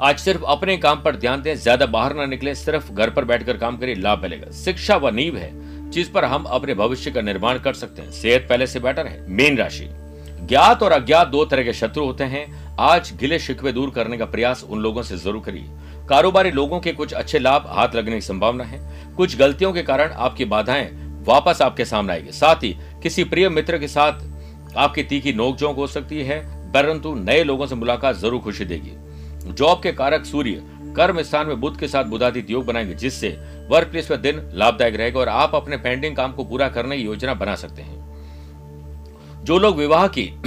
आज 0.00 0.18
सिर्फ़ 0.18 0.42
अपने 0.44 0.76
काम 0.76 1.00
पर 1.02 1.16
ध्यान 1.16 1.42
दें, 1.42 1.54
ज़्यादा 1.56 1.86
बाहर 1.86 2.14
ना 2.14 2.24
निकले, 2.26 2.54
सिर्फ़ 2.54 2.90
घर 2.92 3.10
पर 3.10 3.24
बैठकर 3.24 3.56
काम 3.56 3.76
करिए, 3.76 3.94
लाभ 3.94 4.22
मिलेगा। 4.22 4.50
शिक्षा 4.54 4.96
व 4.96 5.08
नींव 5.08 5.36
है, 5.36 5.50
जिस 5.90 6.08
पर 6.08 6.24
हम 6.24 6.44
अपने 6.44 6.74
भविष्य 6.74 7.10
का 7.10 7.20
निर्माण 7.20 7.58
कर 7.58 7.74
सकते 7.74 8.02
हैं। 8.02 8.10
सेहत 8.10 8.46
पहले 8.48 8.66
से 8.66 8.80
बेटर 8.80 9.06
है, 9.06 9.24
मेन 9.28 9.56
राशि। 9.58 9.88
ज्ञात 10.40 10.82
और 10.82 10.92
अज्ञात 10.92 11.28
दो 11.28 11.44
तरह 11.44 11.62
के 11.62 11.72
शत्रु 11.72 12.04
होते 12.04 12.24
हैं। 12.24 12.46
आज 12.80 13.12
गिले 13.20 13.38
शिकवे 13.38 13.72
दूर 13.72 13.90
करने 13.90 14.18
का 14.18 14.24
प्रयास 14.24 14.64
उन 14.64 14.80
लोगों 14.80 15.02
से 15.02 15.16
ज़रूर 15.16 15.42
करिए। 15.42 15.64
कारोबारी 16.08 16.50
लोगों 16.50 16.80
के 16.80 16.92
कुछ 16.92 17.12
अच्छे 17.12 17.38
लाभ 17.38 17.66
हाथ 17.68 17.94
लगने 17.94 18.14
की 18.14 18.20
संभावना 18.20 18.64
है। 18.64 18.80
कुछ 19.16 19.36
गलतियों 19.36 19.72
के 19.72 19.82
कारण 19.82 20.12
आपकी 20.12 20.44
बाधाएँ 20.44 20.90
वापस 21.26 21.62
आपके 21.62 21.84
सामने 21.84 22.12
आएगी। 22.12 22.32
साथ 22.32 22.56
ही 22.56 22.76
किसी 23.02 23.24
प्रिय 23.24 23.48
मित्र 23.48 23.78
के 23.78 23.88
साथ 23.88 24.76
आपकी 24.76 25.02
तीखी 25.02 25.32
नोकझोंक 25.32 25.76
हो 25.76 25.86
सकती 25.86 26.22
है, 26.22 26.40
परंतु 26.72 27.14
नए 27.14 27.42
लोगों 27.44 27.66
से 27.66 27.74
मुलाकात 27.74 28.16
ज़रूर 28.16 28.40
खुशी 28.40 28.64
देगी। 28.64 28.92
जॉब 29.54 29.82
के 29.82 29.92
कारक 29.92 30.24
सूर्य 30.24 30.62
कर्म 30.96 31.22
स्थान 31.22 31.46
में 31.46 31.60
बुद्ध 31.60 31.80
के 31.80 31.88
साथ 31.88 32.04
बुधादित 32.04 32.50
योग 32.50 32.66
बनाएँगे, 32.66 32.94
जिससे 32.94 33.28
वर्क 33.70 33.88
प्लेस 33.88 34.10
में 34.10 34.22
दिन 34.22 34.50
लाभदायक 34.54 34.96
रहेगा 34.96 35.20
और 35.20 35.28
आप 35.28 35.54
अपने 35.54 35.76
पेंडिंग 35.76 36.16
काम 36.16 36.32
को 36.32 36.44
पूरा 36.44 36.68
करने 36.68 36.96
की 36.96 37.02
योजना 37.02 37.34
बना 37.34 37.54
सकते 37.54 37.82
हैं। 37.82 38.06
जो 39.44 39.58
लोग 39.58 39.76
विवाह 39.76 40.08
की 40.08 40.32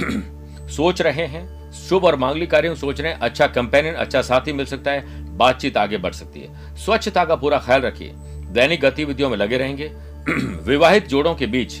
सोच 0.68 1.02
रहे 1.02 1.26
हैं, 1.26 1.72
शुभ 1.72 2.04
और 2.04 2.16
मांगलिक 2.16 2.50
कार्यों 2.50 2.74
सोच 2.74 3.00
रहे 3.00 3.12
हैं 3.12 3.20
अच्छा 3.20 3.46
कंपेनियन 3.46 3.94
अच्छा 3.94 4.22
साथी 4.22 4.52
मिल 4.52 4.66
सकता 4.66 4.90
है, 4.90 5.30
बातचीत 5.36 5.76
आगे 5.76 5.98
बढ़ 5.98 6.12
सकती 6.12 6.40
है। 6.40 6.76
स्वच्छता 6.76 7.24
का 7.24 7.34
पूरा 7.34 7.58
ख्याल 7.58 7.80
रखिए। 7.80 8.12
दैनिक 8.50 8.80
गतिविधियों 8.80 9.30
में 9.30 9.36
लगे 9.36 9.58
रहेंगे। 9.58 9.92
विवाहित 10.62 11.08
जोड़ों 11.08 11.34
के 11.34 11.46
बीच 11.46 11.74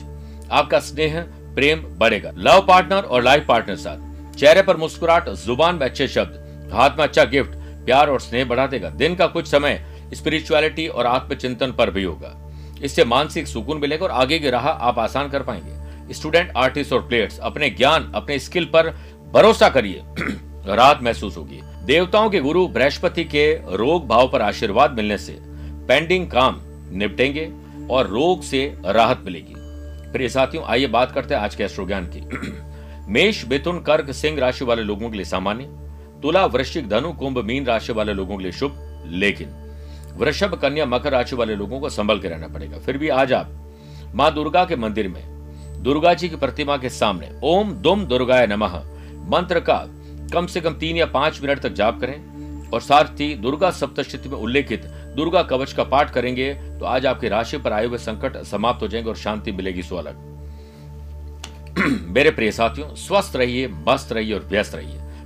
आपका 0.50 0.78
स्नेह, 0.78 1.20
प्रेम 1.54 1.78
बढ़ेगा। 1.78 2.32
लव 2.36 2.66
पार्टनर 2.68 3.02
और 3.02 3.22
लाइफ 3.22 3.46
पार्टनर 3.46 3.76
साथ। 3.76 4.10
चेहरे 4.34 4.62
पर 4.62 4.76
मुस्कुराहट, 4.76 5.28
ज़ुबान 5.28 5.74
में 5.74 5.82
अच्छे 5.82 6.08
शब्द। 6.08 6.39
हाथ 6.70 6.90
में 6.90 7.04
अच्छा 7.04 7.24
गिफ्ट, 7.24 7.50
प्यार 7.84 8.10
और 8.10 8.20
स्नेह 8.20 8.44
बढ़ा 8.44 8.66
देगा। 8.66 8.90
दिन 8.90 9.14
का 9.14 9.26
कुछ 9.26 9.46
समय 9.46 9.86
स्पिरिचुअलिटी 10.14 10.88
और 10.88 11.06
आत्मचिंतन 11.06 11.72
पर 11.72 11.90
भी 11.90 12.02
होगा। 12.02 12.52
इससे 12.82 13.04
मानसिक 13.04 13.46
सुकून 13.46 13.78
मिलेगा 13.78 14.04
और 14.04 14.10
आगे 14.10 14.38
की 14.38 14.50
राह 14.50 14.68
आप 14.68 14.98
आसान 14.98 15.28
कर 15.28 15.42
पाएँगे। 15.42 15.80
स्टूडेंट 16.14 16.52
आर्टिस्ट 16.56 16.92
और 16.92 17.08
प्लेयर्स 17.08 17.38
अपने 17.38 17.70
ज्ञान, 17.70 18.12
अपने 18.14 18.38
स्किल 18.38 18.64
पर 18.64 18.96
भरोसा 19.34 19.68
करिए। 19.68 20.02
राहत 20.66 20.98
महसूस 21.02 21.36
होगी। 21.36 21.60
देवताओं 21.64 22.30
के 22.30 22.40
गुरु 22.40 22.68
बृहस्पति 22.68 23.24
के 23.24 23.52
रोग 23.54 24.08
भाव 24.08 24.30
पर 24.32 24.42
आशीर्वाद 24.42 24.90
मिलने 24.90 25.18
से 25.18 25.38
पेंडिंग 25.88 26.30
काम 26.30 26.60
निपटेंगे 26.92 27.52
और 27.90 28.06
रोग 28.06 28.42
से 28.42 28.78
राहत 28.84 29.22
मिलेगी। 29.24 29.54
प्रिय 30.12 30.28
साथियों, 30.28 30.64
आइए 30.64 30.86
बात 30.86 31.12
करते 31.12 31.34
हैं 31.34 31.40
आज 31.40 31.54
के 31.54 31.64
एस्ट्रो 31.64 31.86
ज्ञान 31.86 32.06
की। 32.06 32.20
मेष, 33.12 33.44
मिथुन, 33.48 33.80
कर्क, 33.80 34.10
सिंह 34.10 34.40
राशि 34.40 34.64
वाले 34.64 34.82
लोगों 34.82 35.10
के 35.10 35.16
लिए 35.16 35.24
सामान्य। 35.24 35.68
तुला 36.22 36.46
वृश्चिक 36.46 36.88
धनु, 36.88 37.12
कुंभ, 37.12 37.38
मीन 37.38 37.66
राशि 37.66 37.92
वाले 37.92 38.14
लोगों 38.14 38.36
के 38.36 38.42
लिए 38.42 38.52
शुभ। 38.52 39.02
लेकिन 39.06 39.48
वृषभ 40.16 40.54
कन्या 40.54 40.86
मकर 40.86 41.12
राशि 41.12 41.36
वाले 41.36 41.54
लोगों 41.54 41.80
को 41.80 41.88
संभल 41.88 42.20
के 42.20 42.28
रहना 42.28 42.48
पड़ेगा। 42.48 42.78
फिर 42.78 42.98
भी 42.98 43.08
आज 43.08 43.32
आप 43.32 43.74
माँ 44.14 44.34
दुर्गा 44.34 44.64
के 44.64 44.76
मंदिर 44.76 45.08
में, 45.08 45.22
दुर्गा 45.82 46.14
जी 46.14 46.28
की 46.28 46.36
प्रतिमा 46.36 46.76
के 46.76 46.88
सामने, 46.88 47.40
ओम 47.44 47.72
दुम 47.72 48.04
दुर्गाय 48.04 48.46
नमः, 48.46 48.80
मंत्र 49.30 49.60
का 49.60 49.86
कम 50.32 50.46
से 50.46 50.60
कम 50.60 50.74
तीन 50.74 50.96
या 50.96 51.06
पाँच 51.06 51.40
मिनट 51.42 51.60
तक 51.60 51.72
जाप 51.72 52.00
करें। 52.00 52.30
और 52.70 52.80
साथ 52.80 53.04
ही 53.04 53.34
दुर्गा 53.34 53.70
सप्तशती 53.70 54.28
में 54.28 54.36
उल्लेखित 54.36 54.84
दुर्गा 54.86 55.42
कवच 55.42 55.72
का 55.72 55.84
पाठ 55.84 56.10
करेंगे 56.10 56.54
तो 56.54 56.84
आज 56.84 57.06
आपकी 57.06 57.28
राशि 57.28 57.58
पर 57.58 57.72
आए 57.72 57.86
हुए 57.86 57.98
संकट 57.98 58.36
समाप्त 58.36 58.82
हो 58.82 58.88
जाएँगे 58.88 59.10
और 59.10 59.16
शांति 59.16 59.52
मिलेगी 59.52 59.82
सो 59.82 59.96
अलग 59.96 60.16
मेरे 62.08 62.30
प्रिय 62.30 62.52
साथियों, 62.52 62.94
स्वस्थ 62.94 63.36
रहिए, 63.36 63.68
मस्त 63.68 64.12
रहिए 64.12 64.34
और 64.34 64.40
व्यस्त 64.40 64.74
रहिए। 64.74 64.99